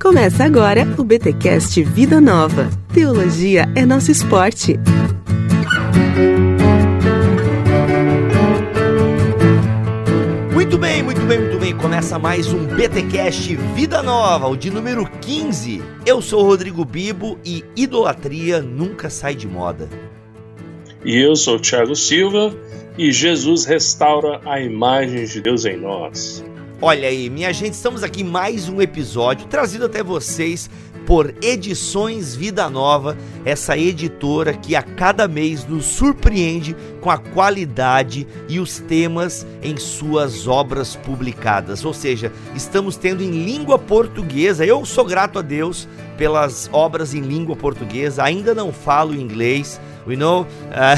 [0.00, 2.70] Começa agora o BTcast Vida Nova.
[2.94, 4.78] Teologia é nosso esporte.
[10.54, 11.76] Muito bem, muito bem, muito bem.
[11.76, 15.82] Começa mais um BTcast Vida Nova, o de número 15.
[16.06, 19.88] Eu sou o Rodrigo Bibo e idolatria nunca sai de moda.
[21.04, 22.54] E eu sou o Thiago Silva
[22.96, 26.44] e Jesus restaura a imagem de Deus em nós.
[26.80, 30.70] Olha aí, minha gente, estamos aqui em mais um episódio trazido até vocês
[31.04, 38.28] por Edições Vida Nova, essa editora que a cada mês nos surpreende com a qualidade
[38.48, 41.84] e os temas em suas obras publicadas.
[41.84, 44.64] Ou seja, estamos tendo em língua portuguesa.
[44.64, 48.22] Eu sou grato a Deus pelas obras em língua portuguesa.
[48.22, 50.96] Ainda não falo inglês, we know uh,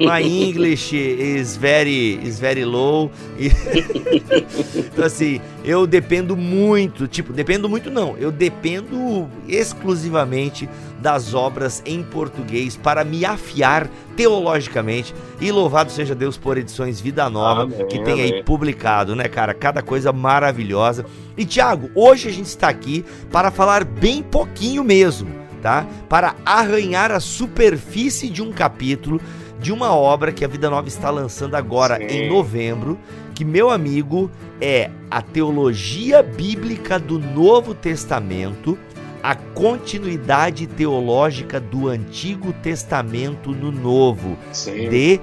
[0.00, 3.10] my English is very is very low.
[3.38, 10.68] então assim, eu dependo muito, tipo, dependo muito não, eu dependo exclusivamente
[11.00, 15.14] das obras em português para me afiar teologicamente.
[15.40, 18.34] E louvado seja Deus por edições Vida Nova amém, que tem amém.
[18.34, 19.52] aí publicado, né, cara?
[19.52, 21.04] Cada coisa maravilhosa.
[21.36, 25.86] E Tiago, hoje a gente está aqui para falar bem pouquinho mesmo tá?
[26.08, 29.20] Para arranhar a superfície de um capítulo
[29.60, 32.04] de uma obra que a Vida Nova está lançando agora Sim.
[32.06, 32.98] em novembro,
[33.32, 34.28] que meu amigo
[34.60, 38.76] é a teologia bíblica do Novo Testamento,
[39.22, 44.88] a continuidade teológica do Antigo Testamento no Novo, Sim.
[44.88, 45.20] de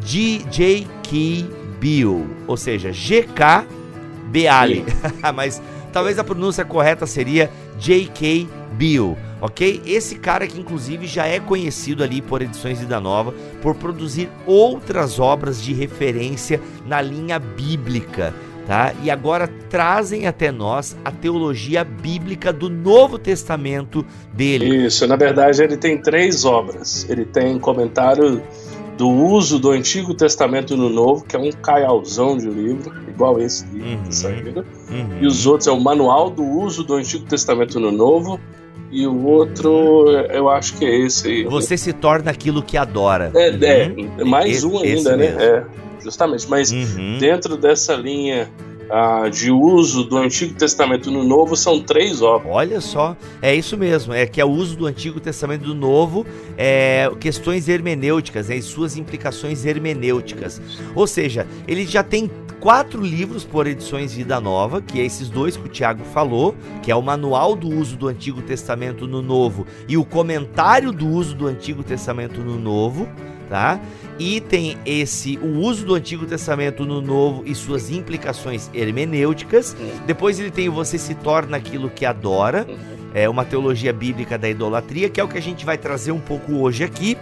[0.00, 1.46] G.J.K.
[1.80, 3.66] Bill, ou seja, G.K.
[4.28, 4.84] Beale,
[5.34, 5.60] mas
[5.92, 8.48] talvez a pronúncia correta seria J.K.
[8.74, 9.82] Bill ok?
[9.86, 15.18] Esse cara que inclusive já é conhecido ali por Edições Vida Nova por produzir outras
[15.18, 18.34] obras de referência na linha bíblica.
[18.66, 18.94] Tá?
[19.02, 24.86] E agora trazem até nós a teologia bíblica do Novo Testamento dele.
[24.86, 27.04] Isso, na verdade ele tem três obras.
[27.08, 28.40] Ele tem comentário
[29.00, 33.64] do uso do Antigo Testamento no Novo, que é um caialzão de livro, igual esse
[33.72, 34.62] livro uhum, que saíram.
[34.90, 35.18] Uhum.
[35.22, 38.38] E os outros é o Manual do Uso do Antigo Testamento no Novo,
[38.90, 41.44] e o outro, eu acho que é esse aí.
[41.44, 43.30] Você se torna aquilo que adora.
[43.34, 44.26] É, é uhum.
[44.26, 45.26] mais esse, um ainda, né?
[45.26, 45.64] É,
[46.02, 46.48] justamente.
[46.48, 47.18] Mas uhum.
[47.18, 48.50] dentro dessa linha
[48.90, 52.52] ah, de uso do Antigo Testamento no Novo são três obras.
[52.52, 54.12] Olha só, é isso mesmo.
[54.12, 58.62] É que é o uso do Antigo Testamento do Novo, é, questões hermenêuticas né, e
[58.62, 60.60] suas implicações hermenêuticas.
[60.94, 62.28] Ou seja, ele já tem
[62.60, 66.90] quatro livros por edições Vida Nova, que é esses dois que o Tiago falou, que
[66.90, 71.34] é o manual do uso do Antigo Testamento no Novo e o comentário do uso
[71.34, 73.08] do Antigo Testamento no Novo,
[73.48, 73.80] tá?
[74.20, 79.74] E tem esse o uso do Antigo Testamento no Novo e suas implicações hermenêuticas.
[80.06, 82.66] Depois ele tem o você se torna aquilo que adora,
[83.14, 86.20] é uma teologia bíblica da idolatria, que é o que a gente vai trazer um
[86.20, 87.16] pouco hoje aqui.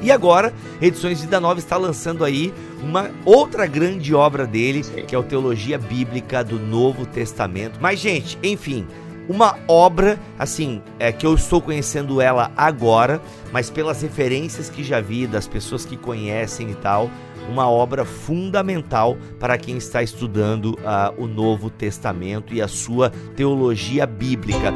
[0.00, 2.50] E agora, Edições Vida Nova está lançando aí
[2.82, 5.04] uma outra grande obra dele, Sim.
[5.06, 7.78] que é o Teologia Bíblica do Novo Testamento.
[7.78, 8.86] Mas, gente, enfim,
[9.28, 13.20] uma obra, assim, é que eu estou conhecendo ela agora,
[13.52, 17.10] mas pelas referências que já vi das pessoas que conhecem e tal,
[17.48, 24.06] uma obra fundamental para quem está estudando uh, o Novo Testamento e a sua teologia
[24.06, 24.74] bíblica.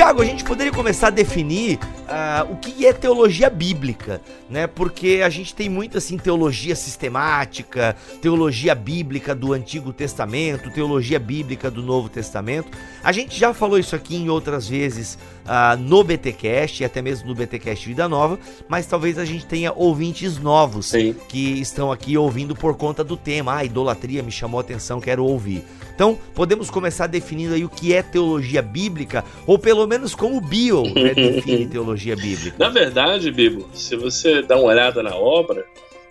[0.00, 4.18] Tiago, a gente poderia começar a definir uh, o que é teologia bíblica,
[4.48, 4.66] né?
[4.66, 11.70] Porque a gente tem muito assim teologia sistemática, teologia bíblica do Antigo Testamento, teologia bíblica
[11.70, 12.70] do Novo Testamento.
[13.04, 15.18] A gente já falou isso aqui em outras vezes
[15.50, 18.38] uh, no BTcast e até mesmo no BTcast Vida Nova,
[18.68, 21.14] mas talvez a gente tenha ouvintes novos Sim.
[21.28, 23.56] que estão aqui ouvindo por conta do tema.
[23.56, 25.64] Ah, idolatria me chamou a atenção, quero ouvir.
[25.92, 30.40] Então, podemos começar definindo aí o que é teologia bíblica, ou pelo menos como o
[30.40, 32.56] Bio né, define teologia bíblica.
[32.58, 35.66] Na verdade, Bibo, se você dá uma olhada na obra,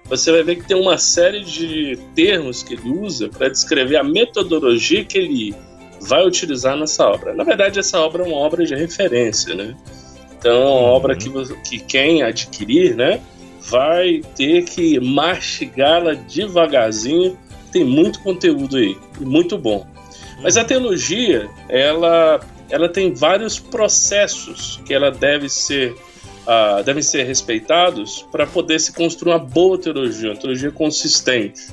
[0.05, 4.03] você vai ver que tem uma série de termos que ele usa para descrever a
[4.03, 5.55] metodologia que ele
[6.01, 7.33] vai utilizar nessa obra.
[7.33, 9.75] Na verdade, essa obra é uma obra de referência, né?
[10.37, 10.83] Então, é uma uhum.
[10.83, 11.29] obra que,
[11.63, 13.19] que quem adquirir, né,
[13.61, 17.37] vai ter que mastigá-la devagarzinho
[17.71, 19.85] tem muito conteúdo aí, muito bom.
[20.41, 27.23] Mas a teologia, ela, ela tem vários processos que ela deve ser, uh, devem ser
[27.25, 31.67] respeitados para poder se construir uma boa teologia, uma teologia consistente.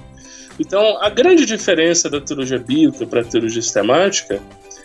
[0.58, 4.40] Então, a grande diferença da teologia bíblica para a teologia sistemática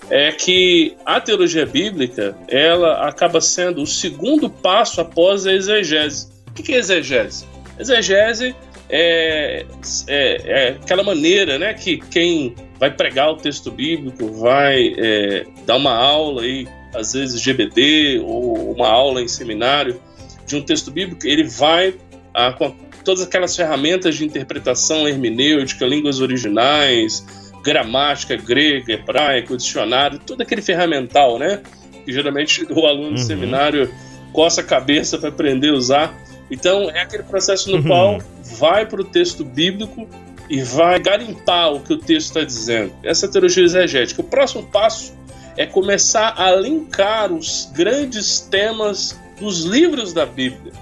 [0.09, 6.27] é que a teologia bíblica ela acaba sendo o segundo passo após a exegese.
[6.49, 7.45] O que é exegese?
[7.79, 8.53] Exegese
[8.89, 9.65] é,
[10.07, 15.77] é, é, aquela maneira né, que quem vai pregar o texto bíblico vai é, dar
[15.77, 20.01] uma aula aí, às vezes GBD ou uma aula em seminário
[20.45, 21.95] de um texto bíblico, ele vai
[22.33, 27.23] ah, com todas aquelas ferramentas de interpretação hermenêutica, línguas originais,
[27.63, 31.61] gramática grega, hebraico, dicionário, todo aquele ferramental, né?
[32.03, 33.13] Que geralmente o aluno uhum.
[33.13, 33.93] do seminário
[34.33, 36.17] coça a cabeça para aprender a usar.
[36.49, 37.83] Então, é aquele processo no uhum.
[37.83, 38.17] qual
[38.59, 40.07] vai para o texto bíblico
[40.49, 42.93] e vai garimpar o que o texto está dizendo.
[43.03, 44.21] Essa é a teologia exegética.
[44.21, 45.13] O próximo passo
[45.55, 50.73] é começar a linkar os grandes temas dos livros da Bíblia.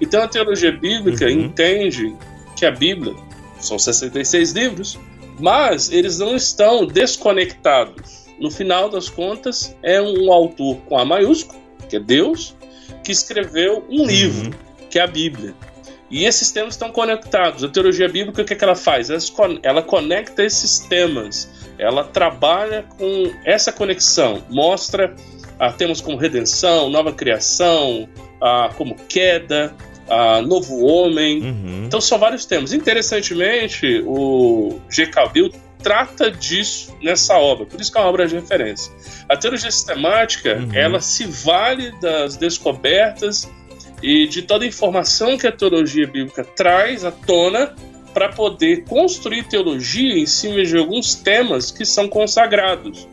[0.00, 1.46] Então, a teologia bíblica uhum.
[1.46, 2.14] entende
[2.56, 3.14] que a Bíblia
[3.60, 4.98] são 66 livros,
[5.38, 8.26] mas eles não estão desconectados.
[8.38, 11.58] No final das contas, é um autor com A maiúsculo,
[11.88, 12.54] que é Deus,
[13.02, 14.06] que escreveu um uhum.
[14.06, 14.50] livro,
[14.90, 15.54] que é a Bíblia.
[16.10, 17.64] E esses temas estão conectados.
[17.64, 19.08] A teologia bíblica, o que, é que ela faz?
[19.62, 25.14] Ela conecta esses temas, ela trabalha com essa conexão, mostra
[25.58, 28.08] ah, temas como redenção, nova criação,
[28.40, 29.74] ah, como queda,
[30.08, 31.42] a Novo Homem.
[31.42, 31.84] Uhum.
[31.86, 32.72] Então são vários temas.
[32.72, 35.06] Interessantemente, o G.
[35.06, 35.52] Calville
[35.82, 38.92] trata disso nessa obra, por isso que é uma obra de referência.
[39.28, 40.74] A teologia sistemática, uhum.
[40.74, 43.48] ela se vale das descobertas
[44.02, 47.74] e de toda a informação que a teologia bíblica traz à tona
[48.12, 53.06] para poder construir teologia em cima de alguns temas que são consagrados.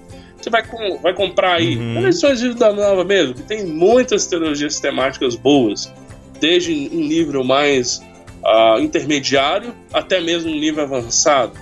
[0.44, 2.06] Você vai, com, vai comprar aí, uhum.
[2.06, 5.90] lições de vida nova mesmo, que tem muitas teologias sistemáticas boas
[6.38, 8.00] desde um nível mais
[8.44, 11.54] uh, intermediário até mesmo um nível avançado.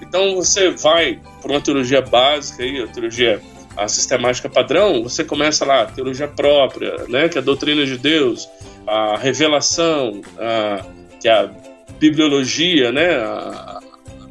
[0.00, 3.40] Então você vai para uma teologia básica, aí, a teologia
[3.76, 7.98] a sistemática padrão, você começa lá, a teologia própria, né, que é a doutrina de
[7.98, 8.48] Deus,
[8.86, 10.84] a revelação, a,
[11.20, 11.50] que é a
[11.98, 13.80] bibliologia, né, a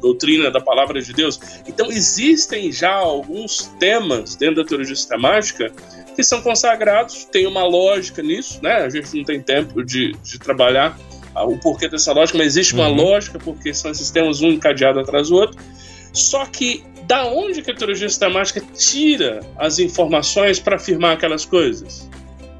[0.02, 1.40] doutrina da palavra de Deus.
[1.66, 5.72] Então existem já alguns temas dentro da teologia sistemática
[6.14, 8.82] que são consagrados, tem uma lógica nisso, né?
[8.82, 10.98] A gente não tem tempo de, de trabalhar
[11.34, 12.96] o porquê dessa lógica, mas existe uma uhum.
[12.96, 15.58] lógica, porque são sistemas um encadeado atrás do outro.
[16.12, 22.08] Só que da onde que a teologia sistemática tira as informações para afirmar aquelas coisas?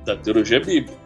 [0.07, 1.02] Da teologia bíblica.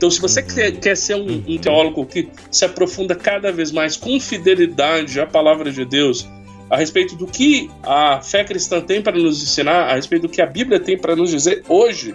[0.00, 0.46] Então, se você uhum.
[0.46, 1.58] quer, quer, ser um, um, uhum.
[1.58, 6.26] teólogo que se aprofunda cada vez mais com fidelidade à palavra de Deus,
[6.70, 10.40] a respeito do que a fé cristã tem para nos ensinar, a respeito do que
[10.40, 12.14] a Bíblia tem para nos dizer hoje,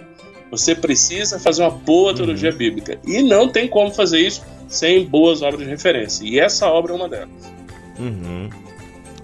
[0.50, 2.16] você precisa fazer uma boa uhum.
[2.16, 2.56] teologia uhum.
[2.56, 2.98] bíblica.
[3.06, 6.24] E não tem como fazer isso sem boas obras de referência.
[6.24, 7.30] E essa obra é uma delas.
[8.00, 8.50] Uhum.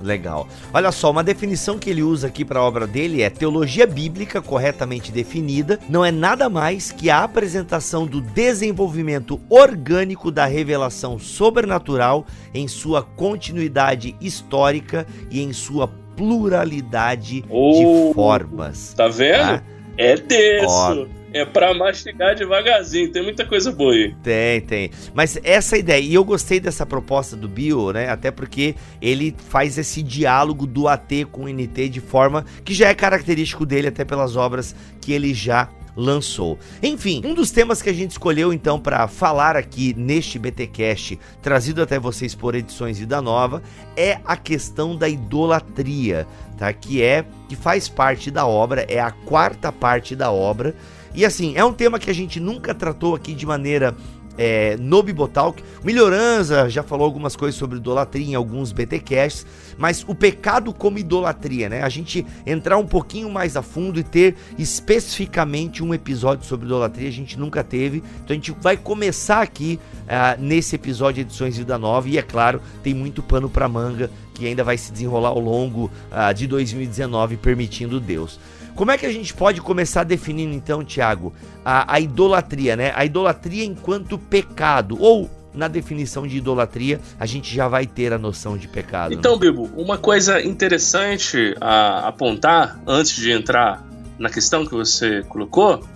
[0.02, 0.48] Legal.
[0.74, 4.42] Olha só, uma definição que ele usa aqui para a obra dele é teologia bíblica
[4.42, 12.26] corretamente definida, não é nada mais que a apresentação do desenvolvimento orgânico da revelação sobrenatural
[12.52, 18.94] em sua continuidade histórica e em sua pluralidade oh, de formas.
[18.94, 19.38] Tá vendo?
[19.38, 19.62] Tá?
[19.96, 21.08] É denso.
[21.34, 24.14] É pra mastigar devagarzinho, tem muita coisa boa aí.
[24.22, 24.90] Tem, tem.
[25.14, 28.08] Mas essa ideia, e eu gostei dessa proposta do Bio, né?
[28.10, 32.88] Até porque ele faz esse diálogo do AT com o NT de forma que já
[32.88, 36.58] é característico dele, até pelas obras que ele já lançou.
[36.82, 41.82] Enfim, um dos temas que a gente escolheu então para falar aqui neste BTcast, trazido
[41.82, 43.62] até vocês por Edições Vida Nova,
[43.96, 46.72] é a questão da idolatria, tá?
[46.72, 50.74] Que é que faz parte da obra, é a quarta parte da obra
[51.14, 53.94] e assim, é um tema que a gente nunca tratou aqui de maneira
[54.36, 55.62] é, no Bibotalk.
[55.84, 61.68] Melhoranza já falou algumas coisas sobre idolatria em alguns BTcasts, mas o pecado como idolatria,
[61.68, 61.82] né?
[61.82, 67.08] A gente entrar um pouquinho mais a fundo e ter especificamente um episódio sobre idolatria,
[67.08, 67.98] a gente nunca teve.
[68.24, 72.60] Então a gente vai começar aqui uh, nesse episódio Edições Vida Nova e é claro,
[72.82, 77.36] tem muito pano para manga que ainda vai se desenrolar ao longo uh, de 2019,
[77.36, 78.40] permitindo Deus.
[78.74, 81.32] Como é que a gente pode começar definindo então, Tiago,
[81.64, 82.92] a, a idolatria, né?
[82.94, 88.18] A idolatria enquanto pecado ou na definição de idolatria, a gente já vai ter a
[88.18, 89.12] noção de pecado.
[89.12, 89.40] Então, né?
[89.40, 93.84] Bibo, uma coisa interessante a apontar antes de entrar
[94.18, 95.86] na questão que você colocou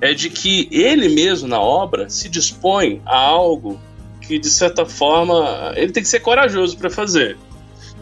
[0.00, 3.80] é de que ele mesmo na obra se dispõe a algo
[4.20, 7.38] que de certa forma ele tem que ser corajoso para fazer,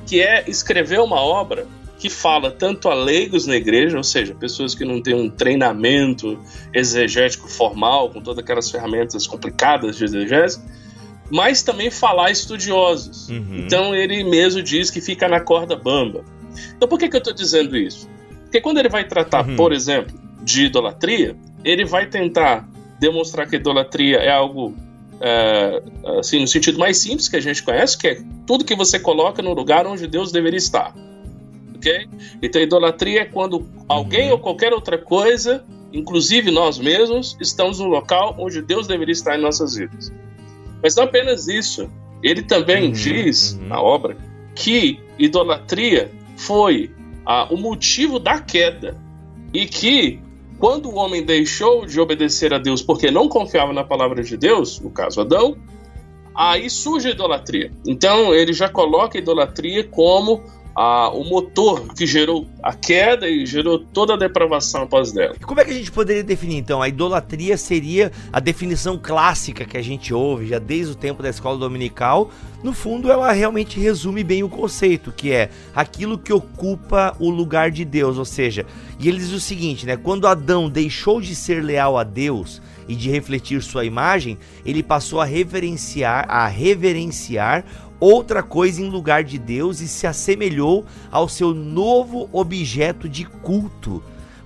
[0.07, 1.67] que é escrever uma obra
[1.99, 6.39] que fala tanto a leigos na igreja, ou seja, pessoas que não têm um treinamento
[6.73, 10.61] exegético formal, com todas aquelas ferramentas complicadas de exegese,
[11.31, 13.29] mas também falar a estudiosos.
[13.29, 13.65] Uhum.
[13.65, 16.25] Então ele mesmo diz que fica na corda bamba.
[16.77, 18.09] Então por que, que eu estou dizendo isso?
[18.43, 19.57] Porque quando ele vai tratar, uhum.
[19.57, 22.69] por exemplo, de idolatria, ele vai tentar
[23.01, 24.75] demonstrar que idolatria é algo
[25.21, 25.83] é,
[26.19, 29.43] assim, no sentido mais simples que a gente conhece, que é tudo que você coloca
[29.43, 30.95] no lugar onde Deus deveria estar.
[31.77, 32.09] Ok?
[32.43, 38.35] Então, idolatria é quando alguém ou qualquer outra coisa, inclusive nós mesmos, estamos no local
[38.39, 40.13] onde Deus deveria estar em nossas vidas.
[40.83, 41.91] Mas não apenas isso.
[42.23, 43.69] Ele também uhum, diz uhum.
[43.69, 44.17] na obra
[44.55, 46.91] que idolatria foi
[47.25, 48.97] ah, o motivo da queda
[49.53, 50.21] e que
[50.59, 54.81] quando o homem deixou de obedecer a Deus porque não confiava na palavra de Deus,
[54.81, 55.57] no caso Adão,
[56.35, 57.71] aí surge a idolatria.
[57.87, 60.43] Então ele já coloca a idolatria como
[60.77, 65.35] a, o motor que gerou a queda e gerou toda a depravação após dela.
[65.43, 66.83] Como é que a gente poderia definir então?
[66.83, 71.31] A idolatria seria a definição clássica que a gente ouve já desde o tempo da
[71.31, 72.31] escola dominical.
[72.63, 77.71] No fundo, ela realmente resume bem o conceito, que é aquilo que ocupa o lugar
[77.71, 78.67] de Deus, ou seja,
[78.99, 79.97] e ele diz o seguinte, né?
[79.97, 85.21] Quando Adão deixou de ser leal a Deus, e de refletir sua imagem, ele passou
[85.21, 87.65] a reverenciar, a reverenciar
[88.01, 94.03] outra coisa em lugar de Deus e se assemelhou ao seu novo objeto de culto.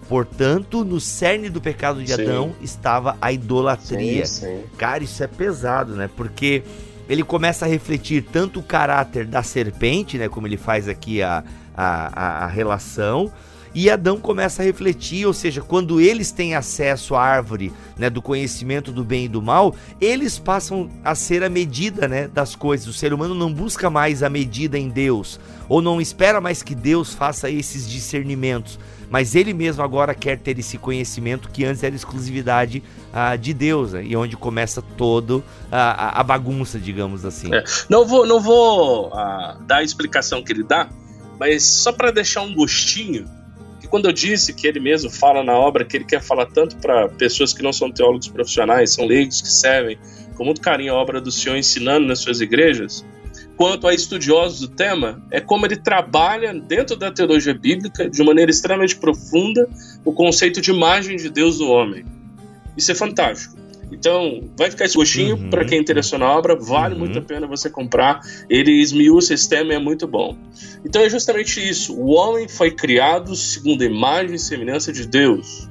[0.08, 2.22] Portanto, no cerne do pecado de sim.
[2.22, 4.26] Adão estava a idolatria.
[4.26, 4.64] Sim, sim.
[4.76, 6.10] Cara, isso é pesado, né?
[6.16, 6.64] Porque
[7.08, 10.28] ele começa a refletir tanto o caráter da serpente, né?
[10.28, 11.44] Como ele faz aqui a,
[11.76, 13.32] a, a relação,
[13.74, 18.20] e Adão começa a refletir, ou seja, quando eles têm acesso à árvore né, do
[18.20, 22.88] conhecimento do bem e do mal, eles passam a ser a medida né, das coisas.
[22.88, 26.74] O ser humano não busca mais a medida em Deus, ou não espera mais que
[26.74, 31.94] Deus faça esses discernimentos, mas ele mesmo agora quer ter esse conhecimento que antes era
[31.94, 37.54] exclusividade ah, de Deus, né, e onde começa todo a, a bagunça, digamos assim.
[37.54, 37.62] É.
[37.88, 40.88] Não vou, não vou ah, dar a explicação que ele dá,
[41.38, 43.28] mas só para deixar um gostinho
[43.90, 47.08] quando eu disse que ele mesmo fala na obra que ele quer falar tanto para
[47.08, 49.98] pessoas que não são teólogos profissionais, são leigos que servem
[50.36, 53.04] com muito carinho a obra do Senhor ensinando nas suas igrejas,
[53.56, 58.50] quanto a estudiosos do tema, é como ele trabalha dentro da teologia bíblica, de maneira
[58.50, 59.68] extremamente profunda,
[60.02, 62.06] o conceito de imagem de Deus no homem.
[62.74, 63.59] Isso é fantástico.
[63.92, 65.50] Então, vai ficar esse gostinho uhum.
[65.50, 67.00] para quem é interessou na obra, vale uhum.
[67.00, 68.20] muito a pena você comprar.
[68.48, 70.36] Ele esmiuça esse tema e é muito bom.
[70.84, 71.94] Então é justamente isso.
[71.94, 75.68] O homem foi criado segundo a imagem e semelhança de Deus.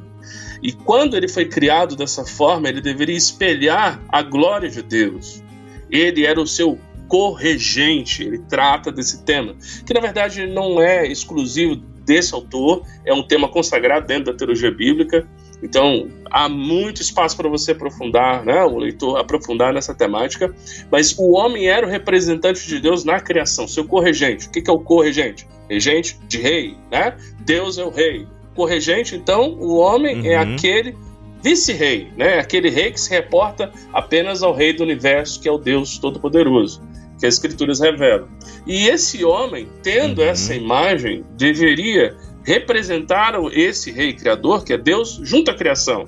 [0.62, 5.42] E quando ele foi criado dessa forma, ele deveria espelhar a glória de Deus.
[5.90, 11.76] Ele era o seu corregente, ele trata desse tema, que na verdade não é exclusivo
[12.06, 15.28] desse autor, é um tema consagrado dentro da teologia bíblica.
[15.62, 20.54] Então, há muito espaço para você aprofundar, né, o leitor aprofundar nessa temática.
[20.92, 24.48] Mas o homem era o representante de Deus na criação, seu corregente.
[24.48, 25.48] O que é o corregente?
[25.70, 27.16] Regente de rei, né?
[27.42, 28.26] Deus é o rei.
[28.56, 30.26] Corregente, então, o homem é uhum.
[30.26, 30.98] é aquele
[31.42, 32.40] vice-rei, né?
[32.40, 36.82] Aquele rei que se reporta apenas ao rei do universo, que é o Deus Todo-Poderoso,
[37.20, 38.28] que as Escrituras revelam.
[38.66, 40.28] E esse homem, tendo uhum.
[40.28, 46.08] essa imagem, deveria representaram esse rei criador, que é Deus, junto à criação.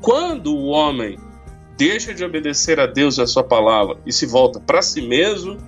[0.00, 1.18] Quando o homem
[1.76, 5.58] deixa de obedecer a Deus e a sua palavra e se volta para si mesmo,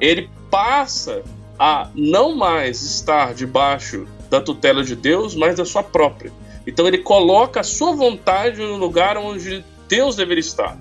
[0.00, 1.22] ele passa
[1.58, 6.32] a não mais estar debaixo da tutela de Deus, mas da sua própria.
[6.66, 10.78] Então ele coloca a sua vontade no lugar onde Deus deveria estar.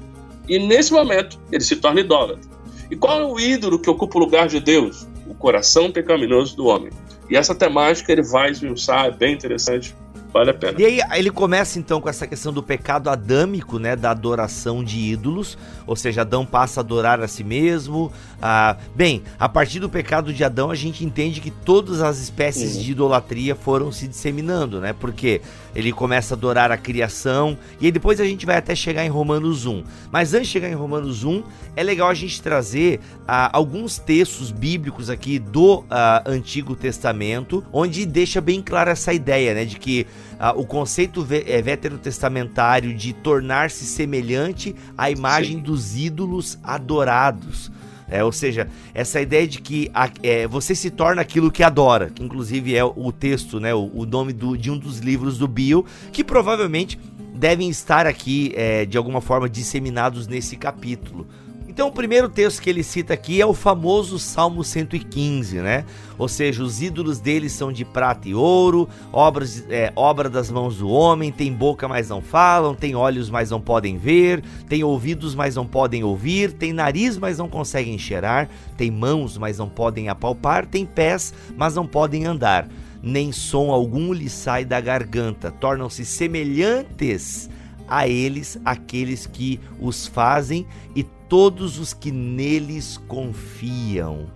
[0.48, 2.50] E nesse momento ele se torna idólatra.
[2.90, 5.08] E qual é o ídolo que ocupa o lugar de Deus?
[5.28, 6.92] O coração pecaminoso do homem.
[7.34, 9.96] E essa temática ele vai esmiuçar, é bem interessante,
[10.34, 10.82] vale a pena.
[10.82, 14.98] E aí ele começa então com essa questão do pecado adâmico, né, da adoração de
[15.00, 18.12] ídolos, ou seja, Adão passa a adorar a si mesmo.
[18.42, 22.76] Ah, bem, a partir do pecado de Adão a gente entende que todas as espécies
[22.76, 22.82] uhum.
[22.82, 24.94] de idolatria foram se disseminando, né?
[24.94, 25.42] Porque
[25.76, 29.10] ele começa a adorar a criação e aí depois a gente vai até chegar em
[29.10, 29.84] Romanos 1.
[30.12, 31.44] Mas antes de chegar em Romanos 1,
[31.76, 38.06] é legal a gente trazer ah, alguns textos bíblicos aqui do ah, Antigo Testamento, onde
[38.06, 40.08] deixa bem clara essa ideia, né, de que
[40.40, 45.64] ah, o conceito é, veterotestamentário de tornar-se semelhante à imagem Sim.
[45.64, 47.72] dos ídolos adorados.
[48.08, 52.10] É, ou seja, essa ideia de que a, é, você se torna aquilo que adora,
[52.10, 55.48] que inclusive é o texto, né, o, o nome do, de um dos livros do
[55.48, 57.00] Bill, que provavelmente
[57.34, 61.28] devem estar aqui é, de alguma forma disseminados nesse capítulo.
[61.74, 65.84] Então, o primeiro texto que ele cita aqui é o famoso Salmo 115, né?
[66.20, 70.78] Ou seja, os ídolos deles são de prata e ouro, obras, é, obra das mãos
[70.78, 75.34] do homem, tem boca, mas não falam, tem olhos, mas não podem ver, tem ouvidos,
[75.34, 80.10] mas não podem ouvir, tem nariz, mas não conseguem cheirar, tem mãos, mas não podem
[80.10, 82.70] apalpar, tem pés, mas não podem andar.
[83.02, 87.50] Nem som algum lhe sai da garganta, tornam-se semelhantes
[87.88, 91.04] a eles aqueles que os fazem e
[91.34, 94.28] todos os que neles confiam.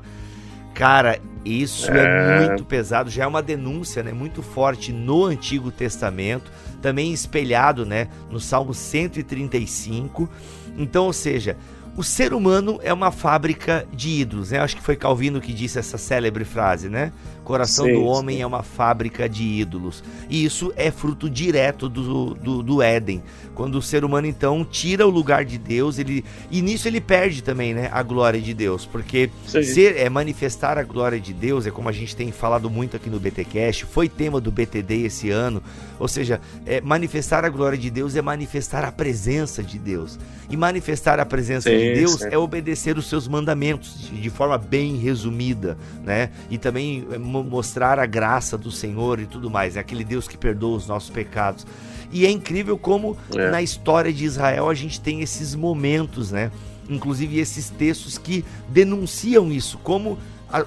[0.73, 2.45] Cara, isso é.
[2.45, 2.47] é.
[2.47, 6.51] muito pesado, já é uma denúncia, né, muito forte no Antigo Testamento,
[6.81, 10.27] também espelhado, né, no Salmo 135.
[10.75, 11.55] Então, ou seja,
[11.95, 14.57] o ser humano é uma fábrica de ídolos, né?
[14.57, 17.11] Acho que foi Calvino que disse essa célebre frase, né?
[17.47, 18.41] Coração sim, do homem sim.
[18.41, 20.03] é uma fábrica de ídolos.
[20.29, 23.23] E isso é fruto direto do, do, do, Éden.
[23.55, 27.41] Quando o ser humano, então, tira o lugar de Deus, ele e nisso ele perde
[27.41, 28.85] também né, a glória de Deus.
[28.85, 32.97] Porque ser, é, manifestar a glória de Deus, é como a gente tem falado muito
[32.97, 35.63] aqui no BTCast, foi tema do BTD esse ano.
[35.99, 40.19] Ou seja, é, manifestar a glória de Deus é manifestar a presença de Deus.
[40.49, 44.57] E manifestar a presença sim, de Deus é obedecer os seus mandamentos, de, de forma
[44.57, 45.77] bem resumida.
[46.03, 46.29] né?
[46.49, 49.75] E também é, mostrar a graça do Senhor e tudo mais.
[49.75, 51.65] É aquele Deus que perdoa os nossos pecados.
[52.11, 53.49] E é incrível como é.
[53.49, 56.51] na história de Israel a gente tem esses momentos, né?
[56.89, 60.17] Inclusive esses textos que denunciam isso, como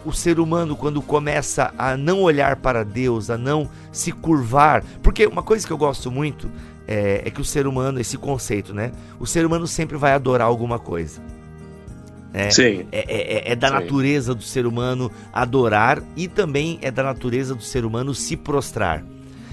[0.04, 4.84] o ser humano quando começa a não olhar para Deus, a não se curvar.
[5.02, 6.50] Porque uma coisa que eu gosto muito
[6.86, 8.92] é, é que o ser humano, esse conceito, né?
[9.18, 11.20] O ser humano sempre vai adorar alguma coisa.
[12.32, 12.86] É, Sim.
[12.92, 13.74] É, é, é da Sim.
[13.74, 19.04] natureza do ser humano adorar e também é da natureza do ser humano se prostrar.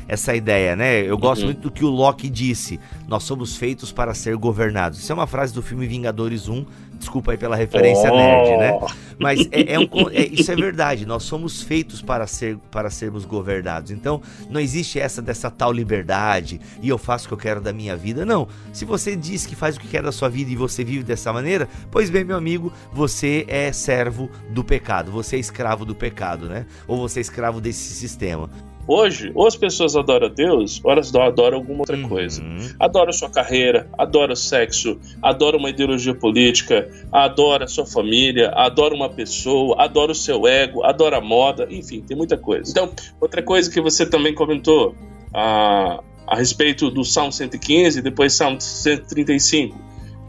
[0.07, 1.01] Essa ideia, né?
[1.01, 1.47] Eu gosto uhum.
[1.47, 4.99] muito do que o Locke disse: nós somos feitos para ser governados.
[4.99, 6.65] Isso é uma frase do filme Vingadores 1,
[6.97, 8.15] Desculpa aí pela referência oh.
[8.15, 8.79] nerd, né?
[9.19, 11.05] Mas é, é um, é, isso é verdade.
[11.05, 13.91] Nós somos feitos para, ser, para sermos governados.
[13.91, 17.71] Então, não existe essa dessa tal liberdade e eu faço o que eu quero da
[17.71, 18.25] minha vida.
[18.25, 18.47] Não.
[18.73, 21.31] Se você diz que faz o que quer da sua vida e você vive dessa
[21.31, 25.11] maneira, pois bem, meu amigo, você é servo do pecado.
[25.11, 26.65] Você é escravo do pecado, né?
[26.87, 28.49] Ou você é escravo desse sistema.
[28.87, 32.07] Hoje, ou as pessoas adoram Deus, ou elas adoram alguma outra uhum.
[32.07, 32.41] coisa.
[32.79, 39.75] Adoram sua carreira, adoram sexo, adoram uma ideologia política, adoram sua família, adoram uma pessoa,
[39.77, 42.71] adoram o seu ego, adoram a moda, enfim, tem muita coisa.
[42.71, 44.95] Então, outra coisa que você também comentou
[45.33, 49.77] a, a respeito do Salmo 115 e depois Salmo 135,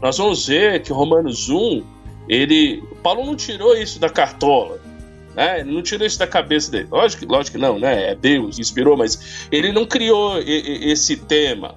[0.01, 1.83] nós vamos ver que Romanos 1,
[2.27, 4.88] ele, Paulo não tirou isso da cartola.
[5.35, 5.61] Né?
[5.61, 6.87] Ele não tirou isso da cabeça dele.
[6.91, 8.11] Lógico, lógico que não, né?
[8.11, 11.75] É Deus inspirou, mas ele não criou esse tema.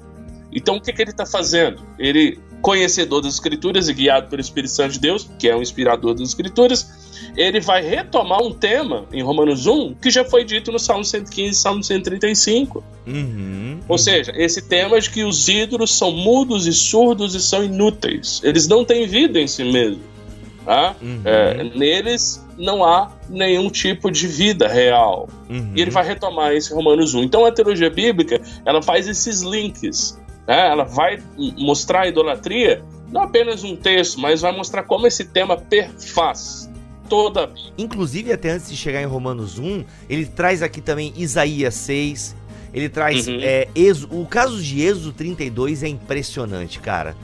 [0.52, 1.82] Então o que, que ele está fazendo?
[1.98, 6.14] Ele, conhecedor das Escrituras e guiado pelo Espírito Santo de Deus, que é o inspirador
[6.14, 7.02] das Escrituras,
[7.36, 11.50] ele vai retomar um tema em Romanos 1 que já foi dito no Salmo 115
[11.50, 12.84] e Salmo 135.
[13.06, 13.98] Uhum, Ou uhum.
[13.98, 18.40] seja, esse tema de que os ídolos são mudos e surdos e são inúteis.
[18.44, 20.12] Eles não têm vida em si mesmos.
[20.64, 20.94] Tá?
[21.02, 21.22] Uhum.
[21.24, 25.28] É, neles não há nenhum tipo de vida real.
[25.48, 25.72] Uhum.
[25.74, 27.24] E ele vai retomar esse Romanos 1.
[27.24, 30.18] Então a teologia bíblica ela faz esses links.
[30.46, 30.68] Né?
[30.70, 31.18] Ela vai
[31.58, 36.70] mostrar a idolatria, não apenas um texto, mas vai mostrar como esse tema perfaz
[37.08, 37.72] toda a Bíblia.
[37.76, 42.36] Inclusive, até antes de chegar em Romanos 1, ele traz aqui também Isaías 6.
[42.72, 43.28] Ele traz.
[43.28, 43.38] Uhum.
[43.42, 43.68] É,
[44.10, 47.14] o caso de Êxodo 32 é impressionante, cara.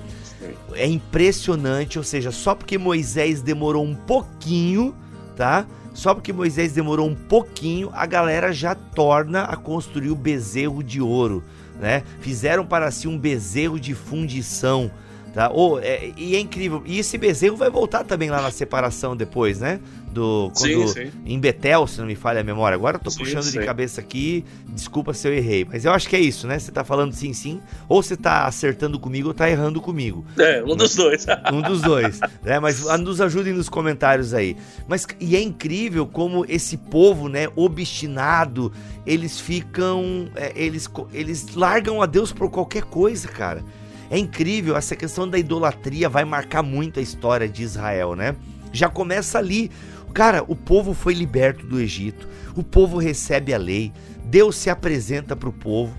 [0.75, 4.95] É impressionante, ou seja, só porque Moisés demorou um pouquinho,
[5.37, 5.67] tá?
[5.93, 11.01] Só porque Moisés demorou um pouquinho, a galera já torna a construir o bezerro de
[11.01, 11.43] ouro,
[11.81, 12.05] né?
[12.21, 14.91] Fizeram para si um bezerro de fundição,
[15.39, 15.53] tá?
[15.55, 16.83] Oh, é, e é incrível.
[16.85, 19.79] E esse bezerro vai voltar também lá na separação depois, né?
[20.19, 21.13] do quando, sim, sim.
[21.25, 22.75] em Betel, se não me falha a memória.
[22.75, 26.09] Agora eu tô sim, puxando de cabeça aqui, desculpa se eu errei, mas eu acho
[26.09, 26.59] que é isso, né?
[26.59, 30.25] Você tá falando sim, sim, ou você tá acertando comigo ou tá errando comigo.
[30.39, 31.27] É, um dos dois.
[31.53, 32.59] um dos dois, né?
[32.59, 34.57] Mas nos ajudem nos comentários aí.
[34.89, 38.73] Mas e é incrível como esse povo, né, obstinado,
[39.07, 43.63] eles ficam, é, eles eles largam a Deus por qualquer coisa, cara.
[44.11, 48.35] É incrível, essa questão da idolatria vai marcar muito a história de Israel, né?
[48.73, 49.71] Já começa ali.
[50.15, 53.93] Cara, o povo foi liberto do Egito, o povo recebe a lei,
[54.25, 55.95] Deus se apresenta para o povo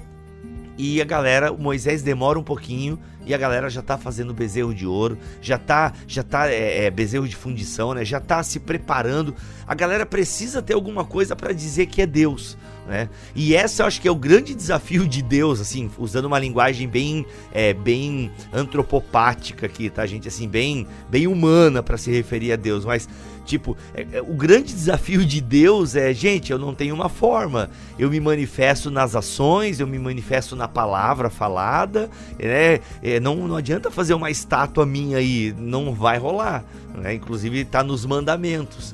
[0.81, 4.87] e a galera, Moisés demora um pouquinho e a galera já tá fazendo bezerro de
[4.87, 8.05] ouro, já tá, já tá é, é, bezerro de fundição, né?
[8.05, 9.35] Já tá se preparando.
[9.67, 12.57] A galera precisa ter alguma coisa para dizer que é Deus,
[12.89, 13.09] né?
[13.35, 16.87] E essa eu acho que é o grande desafio de Deus, assim, usando uma linguagem
[16.87, 20.27] bem, é, bem antropopática aqui, tá, gente?
[20.27, 23.07] Assim, bem, bem humana para se referir a Deus, mas
[23.49, 27.67] Tipo, é, é, o grande desafio de Deus é, gente, eu não tenho uma forma.
[27.97, 32.79] Eu me manifesto nas ações, eu me manifesto na palavra falada, né?
[33.01, 36.63] É, não, não adianta fazer uma estátua minha aí, não vai rolar.
[36.93, 37.15] Né?
[37.15, 38.93] Inclusive está nos mandamentos.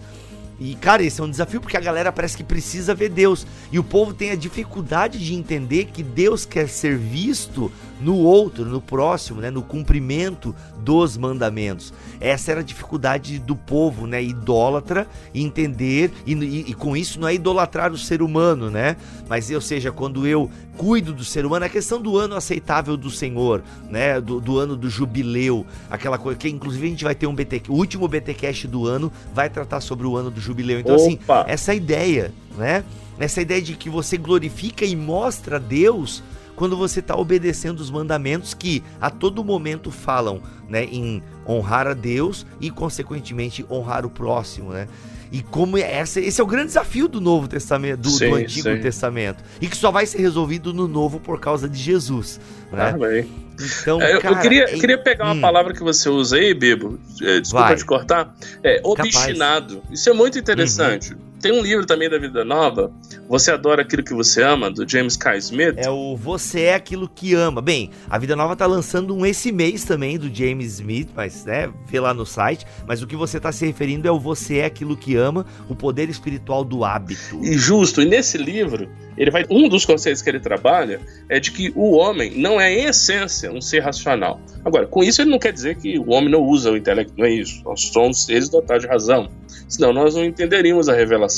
[0.60, 3.46] E, cara, esse é um desafio porque a galera parece que precisa ver Deus.
[3.72, 8.66] E o povo tem a dificuldade de entender que Deus quer ser visto no outro,
[8.66, 11.94] no próximo, né, no cumprimento dos mandamentos.
[12.20, 17.28] Essa era a dificuldade do povo, né, idólatra, entender e, e, e com isso não
[17.28, 18.98] é idolatrar o ser humano, né?
[19.28, 23.10] Mas ou seja, quando eu cuido do ser humano, a questão do ano aceitável do
[23.10, 27.28] Senhor, né, do, do ano do jubileu, aquela coisa que inclusive a gente vai ter
[27.28, 30.80] um BT, o último BTcast do ano vai tratar sobre o ano do jubileu.
[30.80, 31.42] Então assim, Opa.
[31.42, 32.84] assim, essa ideia, né?
[33.18, 36.22] Essa ideia de que você glorifica e mostra Deus
[36.56, 41.94] quando você está obedecendo os mandamentos que a todo momento falam né, em honrar a
[41.94, 44.88] Deus e, consequentemente, honrar o próximo, né?
[45.32, 48.36] E como é essa, esse é o grande desafio do Novo Testamento, do, sim, do
[48.36, 48.80] Antigo sim.
[48.80, 49.44] Testamento.
[49.60, 52.40] E que só vai ser resolvido no Novo por causa de Jesus.
[52.72, 52.94] Né?
[52.94, 53.46] Ah.
[53.82, 54.80] Então, é, cara, eu queria, é...
[54.80, 55.42] queria pegar uma hum.
[55.42, 57.00] palavra que você usa aí, Bibo.
[57.22, 57.76] É, desculpa vai.
[57.76, 58.36] te cortar.
[58.64, 59.76] É obstinado.
[59.78, 60.00] Capaz.
[60.00, 61.14] Isso é muito interessante.
[61.14, 61.20] Uhum.
[61.46, 62.92] Tem um livro também da Vida Nova,
[63.30, 65.38] Você Adora Aquilo que Você Ama, do James K.
[65.38, 65.76] Smith.
[65.78, 67.62] É o Você é Aquilo que Ama.
[67.62, 71.72] Bem, a Vida Nova tá lançando um esse mês também do James Smith, mas, né,
[71.88, 72.66] vê lá no site.
[72.88, 75.76] Mas o que você tá se referindo é o Você é Aquilo que Ama, o
[75.76, 77.40] poder espiritual do hábito.
[77.44, 81.52] E justo, e nesse livro, ele vai um dos conceitos que ele trabalha é de
[81.52, 84.42] que o homem não é em essência um ser racional.
[84.64, 87.26] Agora, com isso ele não quer dizer que o homem não usa o intelecto, não
[87.26, 87.62] é isso.
[87.64, 89.30] Nós somos seres dotados de razão.
[89.68, 91.35] Senão nós não entenderíamos a revelação.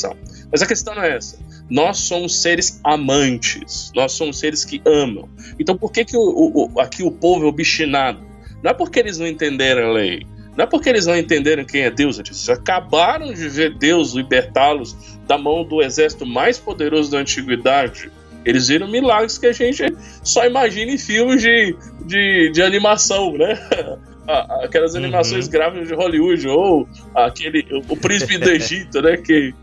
[0.51, 1.37] Mas a questão não é essa.
[1.69, 3.91] Nós somos seres amantes.
[3.95, 5.29] Nós somos seres que amam.
[5.59, 8.19] Então por que, que o, o, aqui o povo é obstinado?
[8.63, 10.25] Não é porque eles não entenderam a lei.
[10.57, 14.97] Não é porque eles não entenderam quem é Deus, eles acabaram de ver Deus libertá-los
[15.27, 18.09] da mão do exército mais poderoso da antiguidade.
[18.43, 19.83] Eles viram milagres que a gente
[20.23, 23.59] só imagina em filmes de, de, de animação, né?
[24.63, 25.51] Aquelas animações uhum.
[25.51, 29.15] gráficas de Hollywood, ou aquele O Príncipe do Egito, né?
[29.17, 29.53] Que,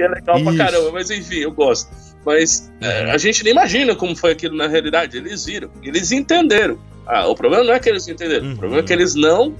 [0.00, 0.44] que é legal Isso.
[0.44, 1.90] pra caramba, mas enfim, eu gosto.
[2.24, 3.12] Mas é, uhum.
[3.12, 5.16] a gente nem imagina como foi aquilo na realidade.
[5.16, 6.78] Eles viram, eles entenderam.
[7.06, 8.52] Ah, o problema não é que eles entenderam, uhum.
[8.54, 9.54] o problema é que eles não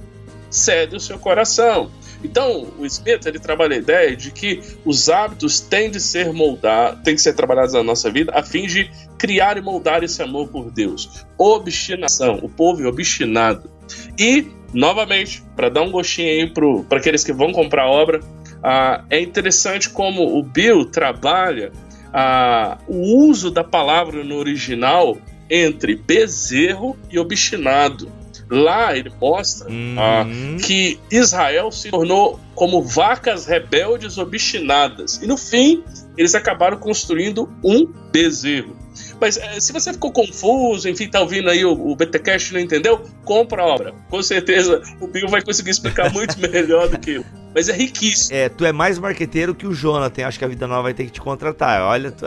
[0.49, 1.91] cedem o seu coração.
[2.23, 7.01] Então, o Smith ele trabalha a ideia de que os hábitos têm de ser moldados,
[7.03, 10.47] têm que ser trabalhados na nossa vida a fim de criar e moldar esse amor
[10.49, 11.25] por Deus.
[11.37, 13.71] Obstinação, o povo é obstinado.
[14.19, 18.19] E, novamente, para dar um gostinho aí para aqueles que vão comprar a obra,
[18.63, 21.71] ah, é interessante como o Bill trabalha
[22.13, 25.17] ah, o uso da palavra no original
[25.49, 28.11] entre bezerro e obstinado.
[28.49, 29.95] Lá ele mostra uhum.
[29.97, 30.25] ah,
[30.61, 35.21] que Israel se tornou como vacas rebeldes obstinadas.
[35.21, 35.83] E no fim,
[36.17, 38.75] eles acabaram construindo um bezerro.
[39.19, 43.01] Mas eh, se você ficou confuso, enfim, tá ouvindo aí o, o BTCast não entendeu,
[43.23, 43.93] compra a obra.
[44.09, 47.25] Com certeza o Bill vai conseguir explicar muito melhor do que eu.
[47.53, 48.35] Mas é riquíssimo.
[48.35, 50.25] É, tu é mais marqueteiro que o Jonathan.
[50.25, 51.81] Acho que a Vida Nova vai ter que te contratar.
[51.81, 52.11] Olha.
[52.11, 52.25] Tu...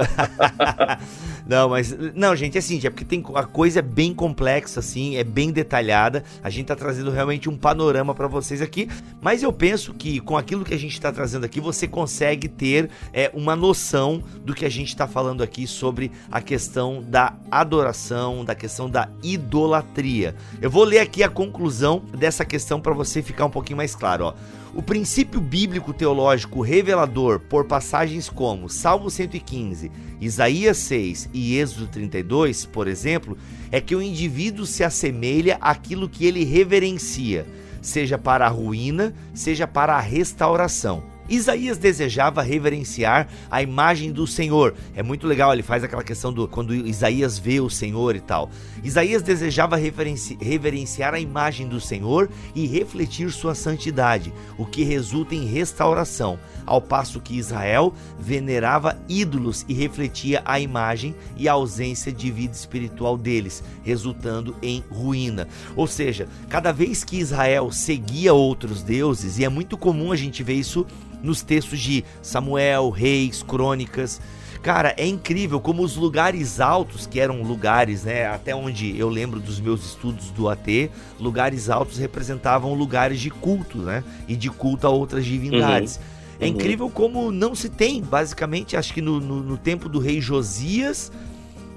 [1.49, 1.97] Não, mas.
[2.15, 5.51] Não, gente, é assim, é porque tem, a coisa é bem complexa, assim, é bem
[5.51, 6.23] detalhada.
[6.43, 8.89] A gente tá trazendo realmente um panorama para vocês aqui.
[9.21, 12.91] Mas eu penso que com aquilo que a gente tá trazendo aqui, você consegue ter
[13.13, 16.54] é, uma noção do que a gente tá falando aqui sobre a questão
[17.01, 20.35] da adoração, da questão da idolatria.
[20.61, 24.27] Eu vou ler aqui a conclusão dessa questão para você ficar um pouquinho mais claro,
[24.27, 24.35] ó.
[24.75, 29.91] O princípio bíblico teológico revelador por passagens como Salmo 115,
[30.21, 33.39] Isaías 6 e Êxodo 32, por exemplo,
[33.71, 37.47] é que o indivíduo se assemelha àquilo que ele reverencia,
[37.81, 41.14] seja para a ruína, seja para a restauração.
[41.29, 44.75] Isaías desejava reverenciar a imagem do Senhor.
[44.95, 48.51] É muito legal, ele faz aquela questão do quando Isaías vê o Senhor e tal.
[48.83, 55.35] Isaías desejava reverenci reverenciar a imagem do Senhor e refletir sua santidade, o que resulta
[55.35, 62.13] em restauração, ao passo que Israel venerava ídolos e refletia a imagem e a ausência
[62.13, 65.49] de vida espiritual deles, resultando em ruína.
[65.75, 70.43] Ou seja, cada vez que Israel seguia outros deuses, e é muito comum a gente
[70.43, 70.87] ver isso
[71.25, 74.21] nos textos de Samuel, Reis, Crônicas.
[74.63, 79.41] Cara, é incrível como os lugares altos, que eram lugares, né, até onde eu lembro
[79.41, 84.87] dos meus estudos do AT, lugares altos representavam lugares de culto, né, e de culto
[84.87, 85.97] a outras divindades.
[85.97, 86.03] Uhum.
[86.41, 86.51] É uhum.
[86.53, 91.13] incrível como não se tem, basicamente, acho que no, no, no, tempo do rei Josias,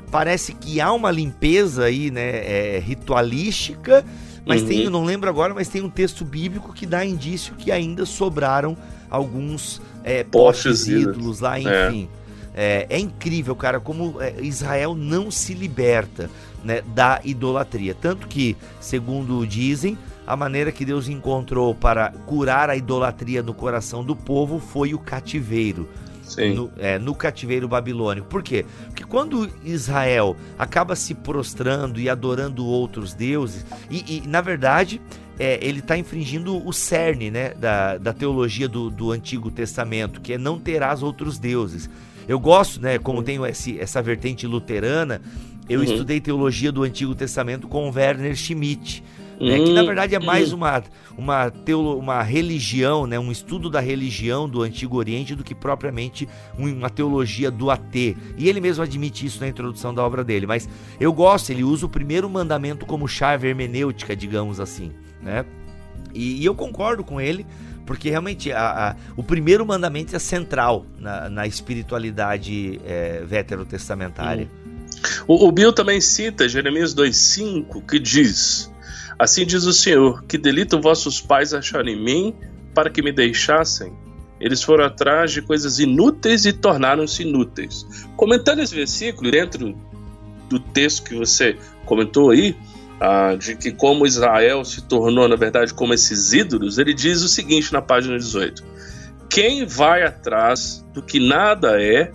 [0.10, 4.06] parece que há uma limpeza aí, né, é, ritualística,
[4.46, 4.68] mas uhum.
[4.70, 8.06] tem, eu não lembro agora, mas tem um texto bíblico que dá indício que ainda
[8.06, 8.78] sobraram
[9.10, 11.88] alguns é, postes ídolos lá, é.
[11.90, 12.10] enfim.
[12.60, 12.88] É.
[12.90, 16.28] é, incrível, cara, como é, Israel não se liberta
[16.64, 17.94] né, da idolatria.
[17.94, 24.04] Tanto que, segundo dizem, a maneira que Deus encontrou para curar a idolatria no coração
[24.04, 25.88] do povo foi o cativeiro.
[26.54, 28.28] No, é, no, cativeiro babilônico.
[28.28, 28.66] Por quê?
[28.88, 35.00] Porque quando Israel acaba se prostrando e adorando outros deuses, e, e na verdade
[35.40, 40.34] é, ele está infringindo o cerne né, da, da teologia do, do Antigo Testamento, que
[40.34, 41.90] é não terás outros deuses.
[42.28, 45.22] Eu gosto, né, como tenho esse, essa vertente luterana,
[45.70, 45.86] eu uhum.
[45.86, 49.04] estudei teologia do Antigo Testamento com Werner Schmidt.
[49.40, 50.56] Né, que na hum, verdade é mais hum.
[50.56, 50.84] uma,
[51.16, 56.28] uma, teolo, uma religião, né, um estudo da religião do Antigo Oriente do que propriamente
[56.58, 57.96] uma teologia do AT.
[58.36, 60.48] E ele mesmo admite isso na introdução da obra dele.
[60.48, 60.68] Mas
[61.00, 64.92] eu gosto, ele usa o primeiro mandamento como chave hermenêutica, digamos assim.
[65.22, 65.46] Né?
[66.14, 67.46] E, e eu concordo com ele,
[67.86, 74.50] porque realmente a, a, o primeiro mandamento é central na, na espiritualidade é, veterotestamentária.
[75.28, 78.72] O, o Bill também cita Jeremias 2,5, que diz:
[79.18, 82.36] Assim diz o Senhor: Que delito vossos pais acharam em mim
[82.74, 83.94] para que me deixassem?
[84.40, 87.86] Eles foram atrás de coisas inúteis e tornaram-se inúteis.
[88.16, 89.76] Comentando esse versículo, dentro
[90.48, 92.56] do texto que você comentou aí,
[93.00, 97.28] ah, de que como Israel se tornou, na verdade, como esses ídolos, ele diz o
[97.28, 98.64] seguinte na página 18:
[99.30, 102.12] Quem vai atrás do que nada é,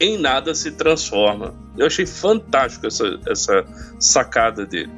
[0.00, 1.54] em nada se transforma.
[1.76, 3.64] Eu achei fantástico essa, essa
[3.98, 4.90] sacada dele.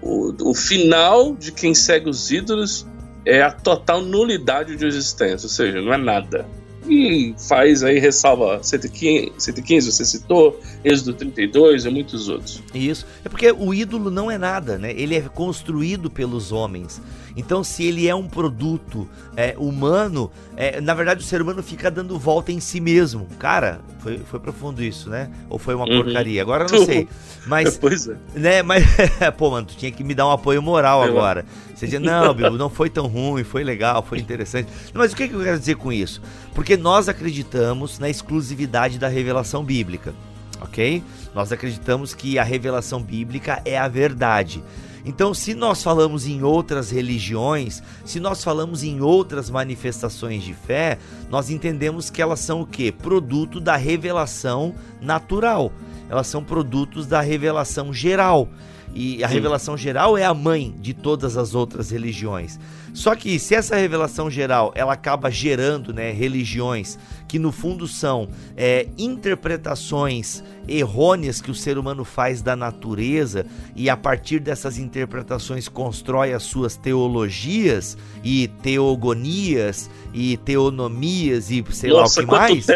[0.00, 2.86] O, o final de quem segue os ídolos
[3.24, 6.46] é a total nulidade de existência, ou seja, não é nada.
[6.88, 12.62] E faz aí, ressalva 115, 115 você citou, Êxodo 32 e muitos outros.
[12.74, 13.06] Isso.
[13.24, 14.92] É porque o ídolo não é nada, né?
[14.92, 17.00] Ele é construído pelos homens.
[17.36, 21.90] Então, se ele é um produto é, humano, é, na verdade o ser humano fica
[21.90, 23.26] dando volta em si mesmo.
[23.38, 25.30] Cara, foi, foi profundo isso, né?
[25.48, 26.02] Ou foi uma uhum.
[26.02, 26.42] porcaria?
[26.42, 27.08] Agora eu não sei.
[27.46, 28.16] Mas, pois é.
[28.34, 28.84] Né, mas,
[29.36, 31.44] pô, mano, tu tinha que me dar um apoio moral agora.
[31.74, 34.68] Você dizia, não, Bibo, não foi tão ruim, foi legal, foi interessante.
[34.94, 36.22] Mas o que, que eu quero dizer com isso?
[36.54, 40.14] Porque nós acreditamos na exclusividade da revelação bíblica,
[40.60, 41.02] ok?
[41.34, 44.62] Nós acreditamos que a revelação bíblica é a verdade.
[45.04, 50.98] Então, se nós falamos em outras religiões, se nós falamos em outras manifestações de fé,
[51.28, 52.92] nós entendemos que elas são o que?
[52.92, 55.72] Produto da revelação natural.
[56.08, 58.48] Elas são produtos da revelação geral.
[58.94, 59.34] E a Sim.
[59.34, 62.60] revelação geral é a mãe de todas as outras religiões.
[62.92, 68.28] Só que se essa revelação geral ela acaba gerando né, religiões que no fundo são
[68.54, 75.66] é, interpretações errôneas que o ser humano faz da natureza e a partir dessas interpretações
[75.66, 82.66] constrói as suas teologias e teogonias e teonomias e sei Nossa, lá o que mais.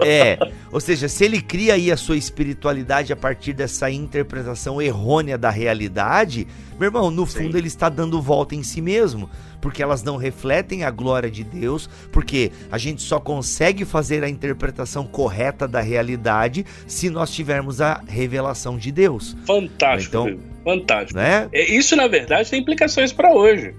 [0.00, 0.38] É,
[0.70, 5.50] ou seja, se ele cria aí a sua espiritualidade a partir dessa interpretação errônea da
[5.50, 6.46] realidade,
[6.78, 7.44] meu irmão, no Sim.
[7.44, 9.28] fundo ele está dando volta em si mesmo,
[9.60, 14.28] porque elas não refletem a glória de Deus, porque a gente só consegue fazer a
[14.28, 19.36] interpretação correta da realidade se nós tivermos a revelação de Deus.
[19.46, 21.18] Fantástico, então, fantástico.
[21.18, 21.48] Né?
[21.52, 23.74] É, isso na verdade tem implicações para hoje.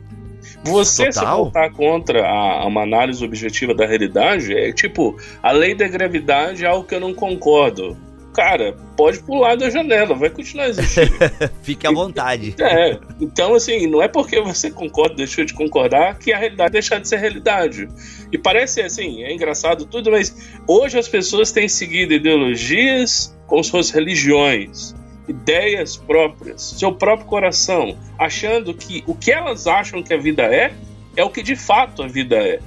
[0.63, 1.23] Você Total.
[1.23, 6.65] se voltar contra a, uma análise objetiva da realidade é tipo a lei da gravidade
[6.65, 7.97] é algo que eu não concordo
[8.37, 11.09] cara, pode pular da janela, vai continuar existindo.
[11.63, 12.53] Fique à vontade.
[12.59, 16.99] É, então assim, não é porque você concorda, deixou de concordar, que a realidade deixa
[16.99, 17.89] de ser realidade.
[18.31, 20.35] E parece assim, é engraçado tudo, mas
[20.67, 24.95] hoje as pessoas têm seguido ideologias como se fossem religiões
[25.27, 30.71] ideias próprias, seu próprio coração, achando que o que elas acham que a vida é,
[31.17, 32.59] é o que de fato a vida é.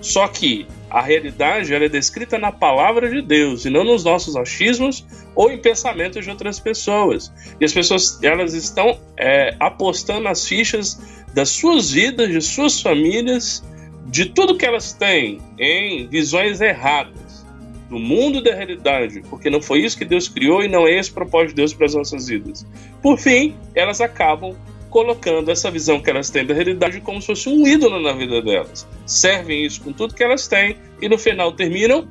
[0.00, 5.06] Só que a realidade é descrita na palavra de Deus e não nos nossos achismos
[5.34, 7.32] ou em pensamentos de outras pessoas.
[7.60, 11.00] E as pessoas elas estão é, apostando nas fichas
[11.34, 13.62] das suas vidas, de suas famílias,
[14.06, 17.46] de tudo que elas têm em visões erradas
[17.88, 21.10] do mundo da realidade, porque não foi isso que Deus criou e não é esse
[21.10, 22.66] o propósito de Deus para as nossas vidas.
[23.02, 24.54] Por fim, elas acabam
[24.90, 28.42] colocando essa visão que elas têm da realidade como se fosse um ídolo na vida
[28.42, 28.86] delas.
[29.06, 32.08] Servem isso com tudo que elas têm e no final terminam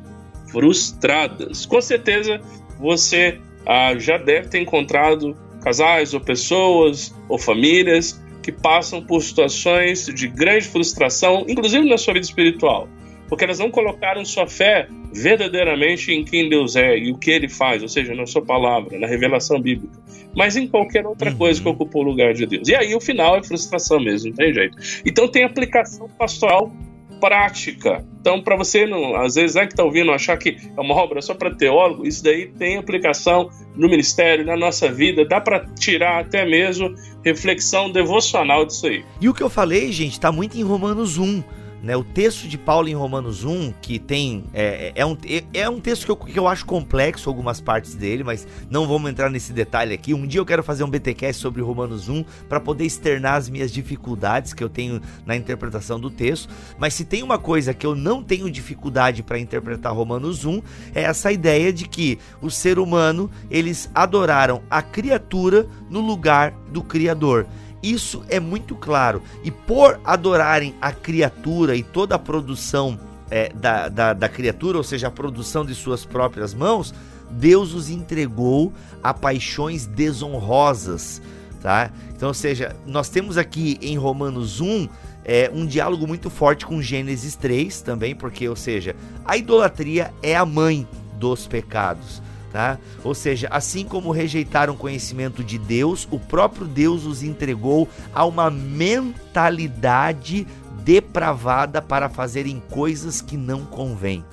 [0.51, 1.65] frustradas.
[1.65, 2.39] Com certeza
[2.79, 10.05] você ah, já deve ter encontrado casais ou pessoas ou famílias que passam por situações
[10.05, 12.87] de grande frustração, inclusive na sua vida espiritual
[13.27, 14.87] porque elas não colocaram sua fé
[15.21, 18.99] verdadeiramente em quem Deus é e o que ele faz, ou seja, na sua palavra,
[18.99, 19.99] na revelação bíblica,
[20.35, 21.37] mas em qualquer outra uhum.
[21.37, 22.67] coisa que ocupa o lugar de Deus.
[22.67, 24.77] E aí o final é frustração mesmo, não tem jeito.
[25.05, 26.71] Então tem aplicação pastoral
[27.19, 28.05] prática.
[28.19, 31.21] Então, para você, não, às vezes, é que está ouvindo, achar que é uma obra
[31.21, 36.19] só para teólogo, isso daí tem aplicação no ministério, na nossa vida, dá para tirar
[36.19, 39.03] até mesmo reflexão devocional disso aí.
[39.21, 41.43] E o que eu falei, gente, está muito em Romanos 1.
[41.81, 44.45] Né, o texto de Paulo em Romanos 1, que tem.
[44.51, 45.15] É, é, um,
[45.53, 49.11] é um texto que eu, que eu acho complexo, algumas partes dele, mas não vamos
[49.11, 50.13] entrar nesse detalhe aqui.
[50.13, 53.71] Um dia eu quero fazer um BTcast sobre Romanos 1 para poder externar as minhas
[53.71, 56.49] dificuldades que eu tenho na interpretação do texto.
[56.79, 60.61] Mas se tem uma coisa que eu não tenho dificuldade para interpretar Romanos 1,
[60.95, 66.81] é essa ideia de que o ser humano eles adoraram a criatura no lugar do
[66.81, 67.45] Criador.
[67.87, 69.21] Isso é muito claro.
[69.43, 72.99] E por adorarem a criatura e toda a produção
[73.31, 76.93] é, da, da, da criatura, ou seja, a produção de suas próprias mãos,
[77.31, 81.21] Deus os entregou a paixões desonrosas.
[81.61, 81.91] Tá?
[82.15, 84.87] Então, ou seja, nós temos aqui em Romanos 1
[85.23, 88.95] é, um diálogo muito forte com Gênesis 3 também, porque, ou seja,
[89.25, 92.21] a idolatria é a mãe dos pecados.
[92.57, 92.79] Tá?
[93.03, 98.25] Ou seja, assim como rejeitaram o conhecimento de Deus, o próprio Deus os entregou a
[98.25, 100.47] uma mentalidade
[100.83, 104.25] depravada para fazerem coisas que não convêm,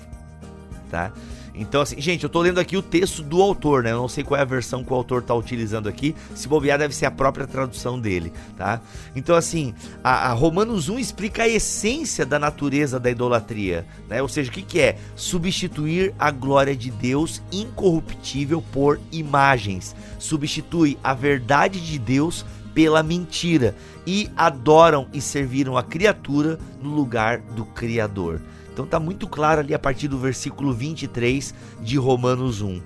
[0.91, 1.13] tá?
[1.55, 3.93] Então, assim, gente, eu tô lendo aqui o texto do autor, né?
[3.93, 6.15] Eu não sei qual é a versão que o autor tá utilizando aqui.
[6.35, 8.81] Se bobear, deve ser a própria tradução dele, tá?
[9.15, 14.21] Então, assim, a, a Romanos 1 explica a essência da natureza da idolatria, né?
[14.21, 14.99] Ou seja, o que, que é?
[15.15, 19.95] Substituir a glória de Deus incorruptível por imagens.
[20.19, 27.39] Substitui a verdade de Deus pela mentira e adoram e serviram a criatura no lugar
[27.39, 28.41] do Criador.
[28.75, 32.83] Então tá muito claro ali a partir do versículo 23 de Romanos 1.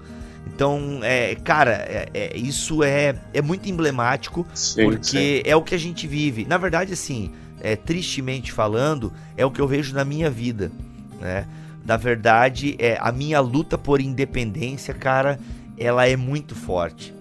[0.47, 5.43] Então, é, cara, é, é, isso é, é muito emblemático, sim, porque sim.
[5.45, 6.45] é o que a gente vive.
[6.45, 10.71] Na verdade, assim, é, tristemente falando, é o que eu vejo na minha vida,
[11.21, 11.47] né?
[11.87, 15.39] Na verdade, é, a minha luta por independência, cara,
[15.79, 17.15] ela é muito forte.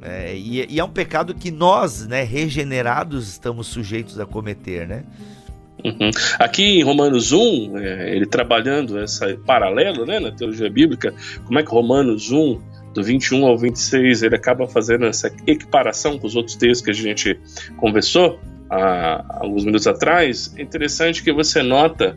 [0.00, 5.04] É, e, e, é um pecado que nós, né, regenerados, estamos sujeitos a cometer, né?
[5.84, 6.10] Uhum.
[6.38, 11.12] Aqui em Romanos 1, é, ele trabalhando essa paralelo né, na teologia bíblica,
[11.44, 12.60] como é que Romanos 1,
[12.94, 16.94] do 21 ao 26, ele acaba fazendo essa equiparação com os outros textos que a
[16.94, 17.38] gente
[17.78, 18.38] conversou
[18.70, 20.54] há alguns minutos atrás.
[20.56, 22.16] É interessante que você nota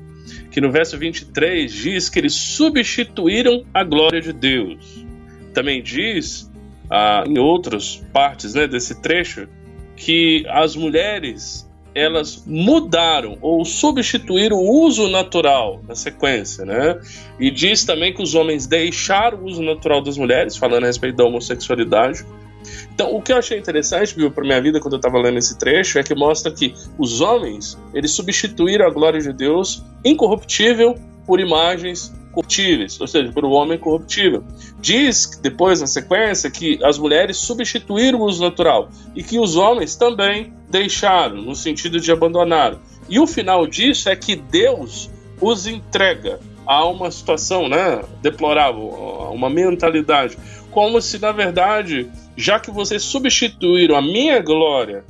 [0.51, 5.05] que no verso 23 diz que eles substituíram a glória de Deus.
[5.53, 6.51] Também diz,
[6.89, 9.47] ah, em outras partes né, desse trecho,
[9.95, 11.64] que as mulheres
[11.95, 16.99] elas mudaram ou substituíram o uso natural na sequência, né?
[17.39, 21.15] E diz também que os homens deixaram o uso natural das mulheres, falando a respeito
[21.15, 22.25] da homossexualidade.
[22.93, 25.57] Então, o que eu achei interessante, viu, para minha vida quando eu estava lendo esse
[25.57, 31.39] trecho, é que mostra que os homens, eles substituíram a glória de Deus incorruptível por
[31.39, 34.43] imagens corruptíveis, ou seja, um homem corruptível.
[34.79, 39.95] Diz depois na sequência que as mulheres substituíram o uso natural e que os homens
[39.95, 42.79] também deixaram, no sentido de abandonaram.
[43.07, 48.89] E o final disso é que Deus os entrega a uma situação né, deplorável,
[49.21, 50.37] a uma mentalidade,
[50.71, 55.05] como se na verdade, já que vocês substituíram a minha glória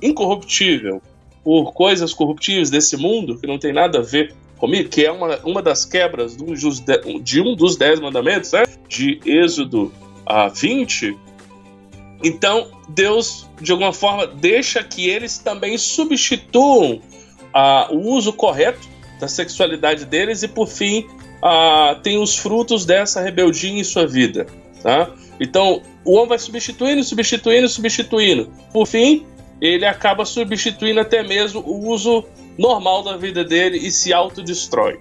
[0.00, 1.02] incorruptível
[1.42, 5.38] por coisas corruptíveis desse mundo, que não tem nada a ver comigo, que é uma,
[5.44, 8.64] uma das quebras de um, dos dez mandamentos, né?
[8.88, 9.92] de Êxodo
[10.26, 11.16] a 20.
[12.22, 17.00] Então, Deus, de alguma forma, deixa que eles também substituam
[17.54, 18.88] ah, o uso correto
[19.20, 21.06] da sexualidade deles e, por fim,
[21.42, 24.46] ah, tem os frutos dessa rebeldia em sua vida.
[24.82, 25.10] Tá?
[25.40, 28.50] Então, o homem vai substituindo, substituindo, substituindo.
[28.72, 29.24] Por fim,
[29.60, 32.24] ele acaba substituindo até mesmo o uso
[32.58, 35.00] normal da vida dele e se autodestrói.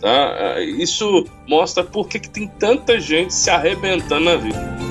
[0.00, 0.60] Tá?
[0.60, 4.82] Isso mostra por que, que tem tanta gente se arrebentando na vida.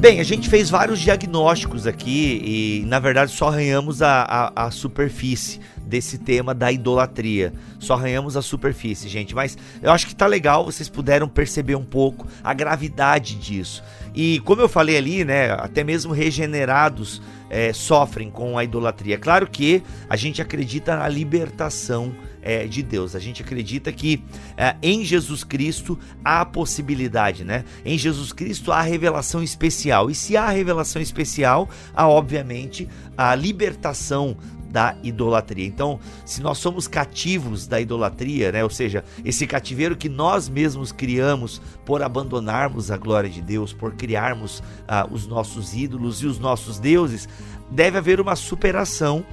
[0.00, 4.70] Bem, a gente fez vários diagnósticos aqui e, na verdade, só arranhamos a, a, a
[4.70, 7.52] superfície desse tema da idolatria.
[7.78, 11.84] Só arranhamos a superfície, gente, mas eu acho que tá legal, vocês puderam perceber um
[11.84, 13.82] pouco a gravidade disso.
[14.14, 19.18] E como eu falei ali, né, até mesmo regenerados é, sofrem com a idolatria.
[19.18, 23.14] Claro que a gente acredita na libertação é, de Deus.
[23.14, 24.22] A gente acredita que
[24.56, 27.64] é, em Jesus Cristo há a possibilidade, né?
[27.84, 30.10] Em Jesus Cristo há revelação especial.
[30.10, 32.88] E se há revelação especial, há obviamente
[33.18, 34.36] a libertação
[34.70, 35.66] da idolatria.
[35.66, 40.92] Então, se nós somos cativos da idolatria, né, ou seja, esse cativeiro que nós mesmos
[40.92, 46.38] criamos por abandonarmos a glória de Deus, por criarmos ah, os nossos ídolos e os
[46.38, 47.28] nossos deuses,
[47.70, 49.24] deve haver uma superação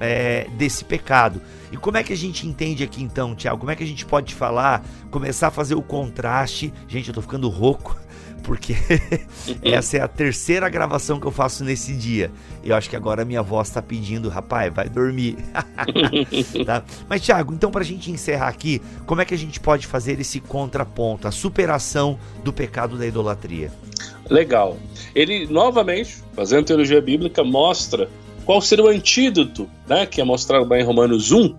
[0.00, 1.40] é, desse pecado.
[1.70, 3.58] E como é que a gente entende aqui então, Tiago?
[3.58, 6.72] Como é que a gente pode falar, começar a fazer o contraste?
[6.88, 7.96] Gente, eu tô ficando rouco
[8.42, 8.76] porque
[9.62, 12.30] essa é a terceira gravação que eu faço nesse dia.
[12.62, 15.36] Eu acho que agora minha voz está pedindo, rapaz, vai dormir.
[16.64, 16.82] tá?
[17.08, 20.20] Mas, Thiago, então para a gente encerrar aqui, como é que a gente pode fazer
[20.20, 23.70] esse contraponto, a superação do pecado da idolatria?
[24.30, 24.76] Legal.
[25.14, 28.08] Ele, novamente, fazendo teologia bíblica, mostra
[28.44, 31.54] qual seria o antídoto, né, que é mostrado lá em Romanos 1,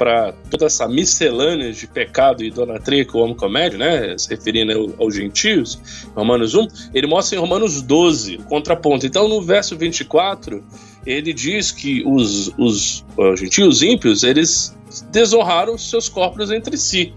[0.00, 4.94] para toda essa miscelânea de pecado e idolatria que o homem comete, né, se referindo
[4.98, 5.78] aos gentios,
[6.16, 9.04] Romanos 1, ele mostra em Romanos 12 o contraponto.
[9.04, 10.64] Então, no verso 24,
[11.04, 14.74] ele diz que os, os, os gentios ímpios, eles
[15.12, 17.12] desonraram seus corpos entre si.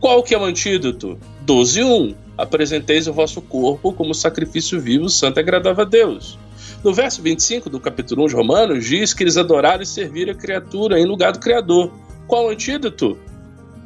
[0.00, 1.18] Qual que é o antídoto?
[1.46, 6.38] 12.1 Apresenteis o vosso corpo como sacrifício vivo, santo e agradável a Deus.
[6.82, 10.36] No verso 25 do capítulo 1 de Romanos, diz que eles adoraram e serviram a
[10.36, 11.92] criatura em lugar do Criador.
[12.26, 13.18] Qual o antídoto?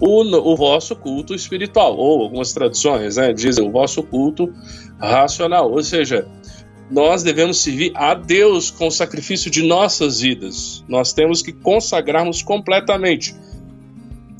[0.01, 4.53] O, o vosso culto espiritual, ou algumas traduções né, dizem o vosso culto
[5.01, 6.28] racional, ou seja,
[6.91, 10.84] nós devemos servir a Deus com o sacrifício de nossas vidas.
[10.89, 13.34] Nós temos que consagrarmos completamente,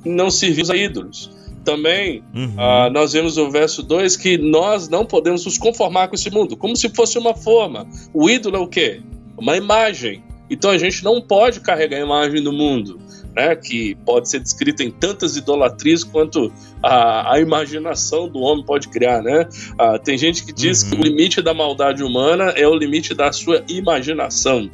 [0.05, 1.31] não servir a ídolos.
[1.65, 2.55] Também uhum.
[2.55, 6.57] uh, nós vemos no verso 2 que nós não podemos nos conformar com esse mundo,
[6.57, 7.87] como se fosse uma forma.
[8.15, 9.03] O ídolo é o quê?
[9.37, 10.23] Uma imagem.
[10.49, 12.99] Então a gente não pode carregar a imagem do mundo
[13.39, 18.89] né, que pode ser descrita em tantas idolatrias quanto a, a imaginação do homem pode
[18.89, 19.23] criar.
[19.23, 19.49] Né?
[19.79, 20.91] Ah, tem gente que diz uhum.
[20.91, 24.69] que o limite da maldade humana é o limite da sua imaginação.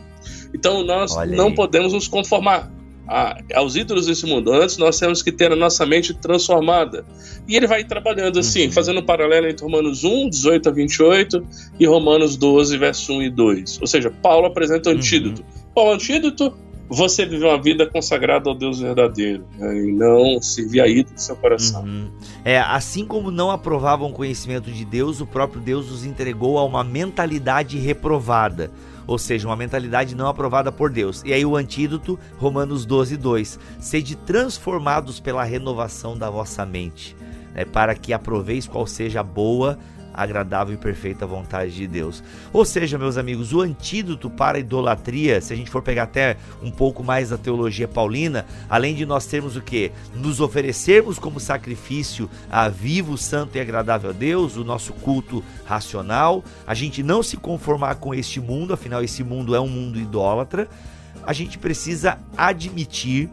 [0.54, 2.72] Então nós não podemos nos conformar
[3.06, 4.50] a, aos ídolos desse mundo.
[4.50, 7.04] Antes nós temos que ter a nossa mente transformada.
[7.46, 8.72] E ele vai trabalhando assim, uhum.
[8.72, 11.46] fazendo um paralelo entre Romanos 1, 18 a 28
[11.78, 13.80] e Romanos 12, verso 1 e 2.
[13.82, 14.98] Ou seja, Paulo apresenta o uhum.
[14.98, 15.44] antídoto.
[15.74, 16.63] Qual o antídoto?
[16.88, 21.20] Você viver uma vida consagrada ao Deus verdadeiro né, e não servir a ídolo do
[21.20, 21.82] seu coração.
[21.82, 22.10] Uhum.
[22.44, 26.64] É, assim como não aprovavam o conhecimento de Deus, o próprio Deus os entregou a
[26.64, 28.70] uma mentalidade reprovada,
[29.06, 31.22] ou seja, uma mentalidade não aprovada por Deus.
[31.24, 37.16] E aí o antídoto, Romanos 12, 2: Sede transformados pela renovação da vossa mente,
[37.54, 39.78] né, para que aproveis qual seja a boa,
[40.14, 42.22] agradável e perfeita vontade de Deus.
[42.52, 46.36] Ou seja, meus amigos, o antídoto para a idolatria, se a gente for pegar até
[46.62, 49.90] um pouco mais da teologia paulina, além de nós termos o que?
[50.14, 56.44] Nos oferecermos como sacrifício a vivo, santo e agradável a Deus, o nosso culto racional,
[56.66, 60.68] a gente não se conformar com este mundo, afinal esse mundo é um mundo idólatra,
[61.26, 63.30] a gente precisa admitir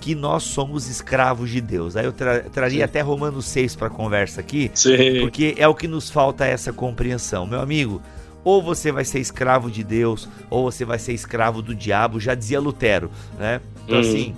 [0.00, 1.96] que nós somos escravos de Deus.
[1.96, 2.84] Aí eu tra traria Sim.
[2.84, 5.20] até Romanos 6 para a conversa aqui, Sim.
[5.20, 7.46] porque é o que nos falta essa compreensão.
[7.46, 8.00] Meu amigo,
[8.44, 12.34] ou você vai ser escravo de Deus, ou você vai ser escravo do diabo, já
[12.34, 13.60] dizia Lutero, né?
[13.84, 14.00] Então uhum.
[14.00, 14.34] assim,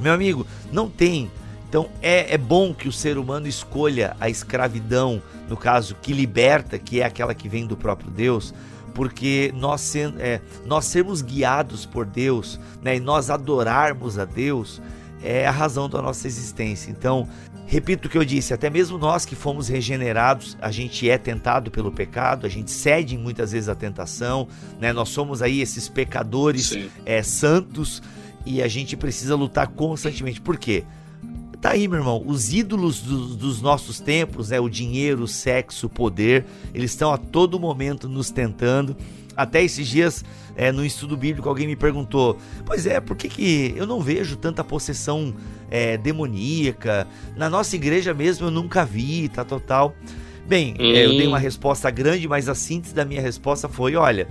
[0.00, 1.30] meu amigo, não tem.
[1.68, 6.78] Então é, é bom que o ser humano escolha a escravidão, no caso, que liberta,
[6.78, 8.54] que é aquela que vem do próprio Deus,
[8.94, 14.80] porque nós, é, nós sermos guiados por Deus né, e nós adorarmos a Deus
[15.22, 16.90] é a razão da nossa existência.
[16.90, 17.26] Então,
[17.66, 21.70] repito o que eu disse, até mesmo nós que fomos regenerados, a gente é tentado
[21.70, 24.46] pelo pecado, a gente cede muitas vezes à tentação,
[24.78, 24.92] né?
[24.92, 28.02] Nós somos aí esses pecadores é, santos
[28.44, 30.40] e a gente precisa lutar constantemente.
[30.40, 30.84] Por quê?
[31.64, 35.86] Tá aí, meu irmão, os ídolos do, dos nossos tempos, né, o dinheiro, o sexo,
[35.86, 36.44] o poder,
[36.74, 38.94] eles estão a todo momento nos tentando.
[39.34, 40.22] Até esses dias,
[40.54, 42.36] é, no estudo bíblico, alguém me perguntou:
[42.66, 45.34] Pois é, por que, que eu não vejo tanta possessão
[45.70, 47.06] é, demoníaca?
[47.34, 49.96] Na nossa igreja mesmo eu nunca vi, tá total.
[50.46, 50.92] Bem, hum.
[50.94, 54.28] é, eu dei uma resposta grande, mas a síntese da minha resposta foi: olha,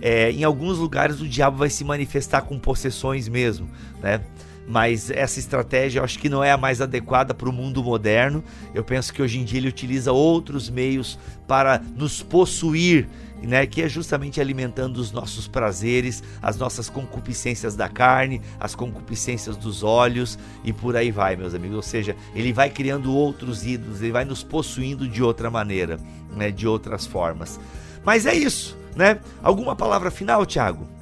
[0.00, 3.68] é, em alguns lugares o diabo vai se manifestar com possessões mesmo,
[4.00, 4.20] né?
[4.66, 8.42] Mas essa estratégia eu acho que não é a mais adequada para o mundo moderno.
[8.74, 13.08] Eu penso que hoje em dia ele utiliza outros meios para nos possuir,
[13.42, 19.56] né, que é justamente alimentando os nossos prazeres, as nossas concupiscências da carne, as concupiscências
[19.56, 21.76] dos olhos e por aí vai, meus amigos.
[21.76, 25.98] Ou seja, ele vai criando outros ídolos, ele vai nos possuindo de outra maneira,
[26.34, 27.60] né, de outras formas.
[28.04, 29.20] Mas é isso, né?
[29.42, 30.95] Alguma palavra final, Tiago?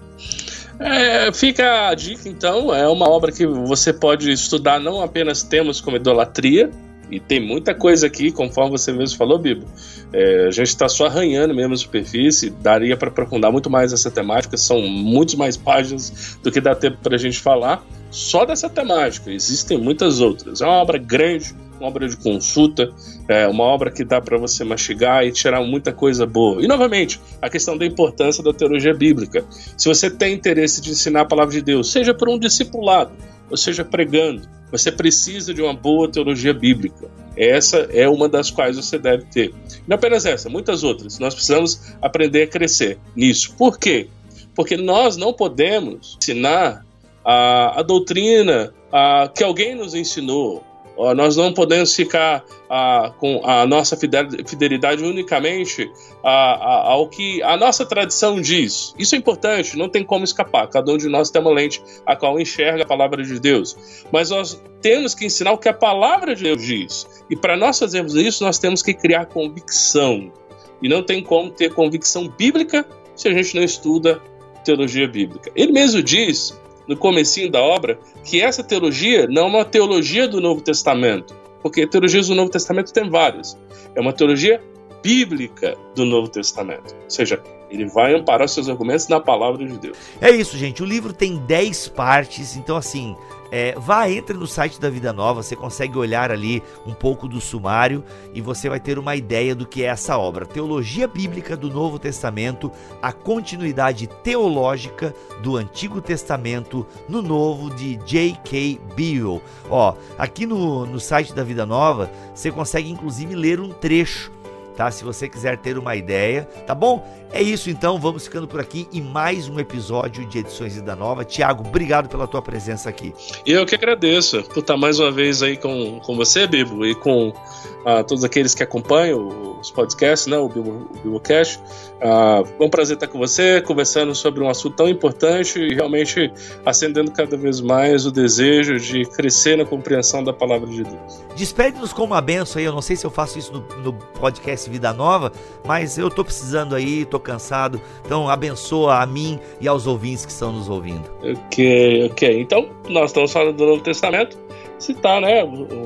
[0.78, 2.74] É, fica a dica, então.
[2.74, 6.70] É uma obra que você pode estudar não apenas temas como idolatria
[7.14, 9.64] E tem muita coisa aqui, conforme você mesmo falou, Bibo.
[10.12, 14.10] É, a gente está só arranhando mesmo a superfície, daria para aprofundar muito mais essa
[14.10, 18.68] temática, são muitas mais páginas do que dá tempo para a gente falar só dessa
[18.68, 19.30] temática.
[19.30, 20.60] Existem muitas outras.
[20.60, 22.90] É uma obra grande, uma obra de consulta,
[23.28, 26.60] é uma obra que dá para você mastigar e tirar muita coisa boa.
[26.60, 29.44] E novamente, a questão da importância da teologia bíblica.
[29.76, 33.12] Se você tem interesse de ensinar a palavra de Deus, seja por um discipulado,
[33.54, 37.08] ou seja pregando, você precisa de uma boa teologia bíblica.
[37.36, 39.54] Essa é uma das quais você deve ter.
[39.86, 41.20] Não apenas essa, muitas outras.
[41.20, 43.54] Nós precisamos aprender a crescer nisso.
[43.56, 44.08] Por quê?
[44.56, 46.84] Porque nós não podemos ensinar
[47.24, 50.64] a, a doutrina a, que alguém nos ensinou,
[50.96, 55.90] nós não podemos ficar ah, com a nossa fidelidade unicamente
[56.22, 58.94] ah, ao que a nossa tradição diz.
[58.98, 60.68] Isso é importante, não tem como escapar.
[60.68, 64.04] Cada um de nós tem uma lente a qual enxerga a palavra de Deus.
[64.12, 67.24] Mas nós temos que ensinar o que a palavra de Deus diz.
[67.28, 70.32] E para nós fazermos isso, nós temos que criar convicção.
[70.80, 72.86] E não tem como ter convicção bíblica
[73.16, 74.20] se a gente não estuda
[74.64, 75.50] teologia bíblica.
[75.54, 76.58] Ele mesmo diz
[76.88, 81.86] no comecinho da obra, que essa teologia não é uma teologia do Novo Testamento, porque
[81.86, 83.58] teologias do Novo Testamento tem várias.
[83.94, 84.60] É uma teologia
[85.02, 86.94] bíblica do Novo Testamento.
[87.04, 89.98] Ou seja, ele vai amparar seus argumentos na palavra de Deus.
[90.20, 90.82] É isso, gente.
[90.82, 93.14] O livro tem 10 partes, então assim,
[93.56, 97.40] é, vá, entre no site da Vida Nova, você consegue olhar ali um pouco do
[97.40, 98.02] sumário
[98.34, 100.44] e você vai ter uma ideia do que é essa obra.
[100.44, 108.80] Teologia Bíblica do Novo Testamento, a continuidade teológica do Antigo Testamento no Novo de J.K.
[108.96, 109.40] Beale.
[109.70, 114.32] Ó, aqui no, no site da Vida Nova, você consegue inclusive ler um trecho
[114.76, 114.90] tá?
[114.90, 117.06] Se você quiser ter uma ideia, tá bom?
[117.32, 121.24] É isso então, vamos ficando por aqui e mais um episódio de Edições da Nova.
[121.24, 123.12] Tiago, obrigado pela tua presença aqui.
[123.44, 127.30] Eu que agradeço por estar mais uma vez aí com, com você, Bibo, e com
[127.30, 131.58] uh, todos aqueles que acompanham os podcasts, né, o Bibo, o Bibocast.
[131.96, 136.32] Uh, é um prazer estar com você, conversando sobre um assunto tão importante e realmente
[136.64, 141.24] acendendo cada vez mais o desejo de crescer na compreensão da palavra de Deus.
[141.34, 144.63] Despede-nos com uma benção aí, eu não sei se eu faço isso no, no podcast
[144.70, 145.32] Vida Nova,
[145.66, 147.80] mas eu tô precisando aí, tô cansado.
[148.04, 151.04] Então abençoa a mim e aos ouvintes que estão nos ouvindo.
[151.22, 152.40] Ok, ok.
[152.40, 154.38] Então, nós estamos falando do Novo Testamento.
[154.78, 155.42] Citar, né,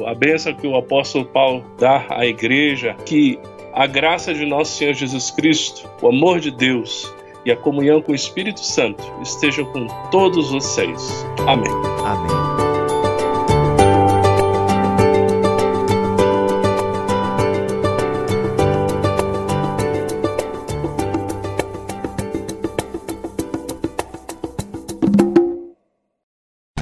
[0.06, 3.38] a bênção que o apóstolo Paulo dá à igreja, que
[3.72, 7.12] a graça de nosso Senhor Jesus Cristo, o amor de Deus
[7.44, 11.24] e a comunhão com o Espírito Santo estejam com todos vocês.
[11.46, 11.72] Amém.
[12.04, 12.47] Amém.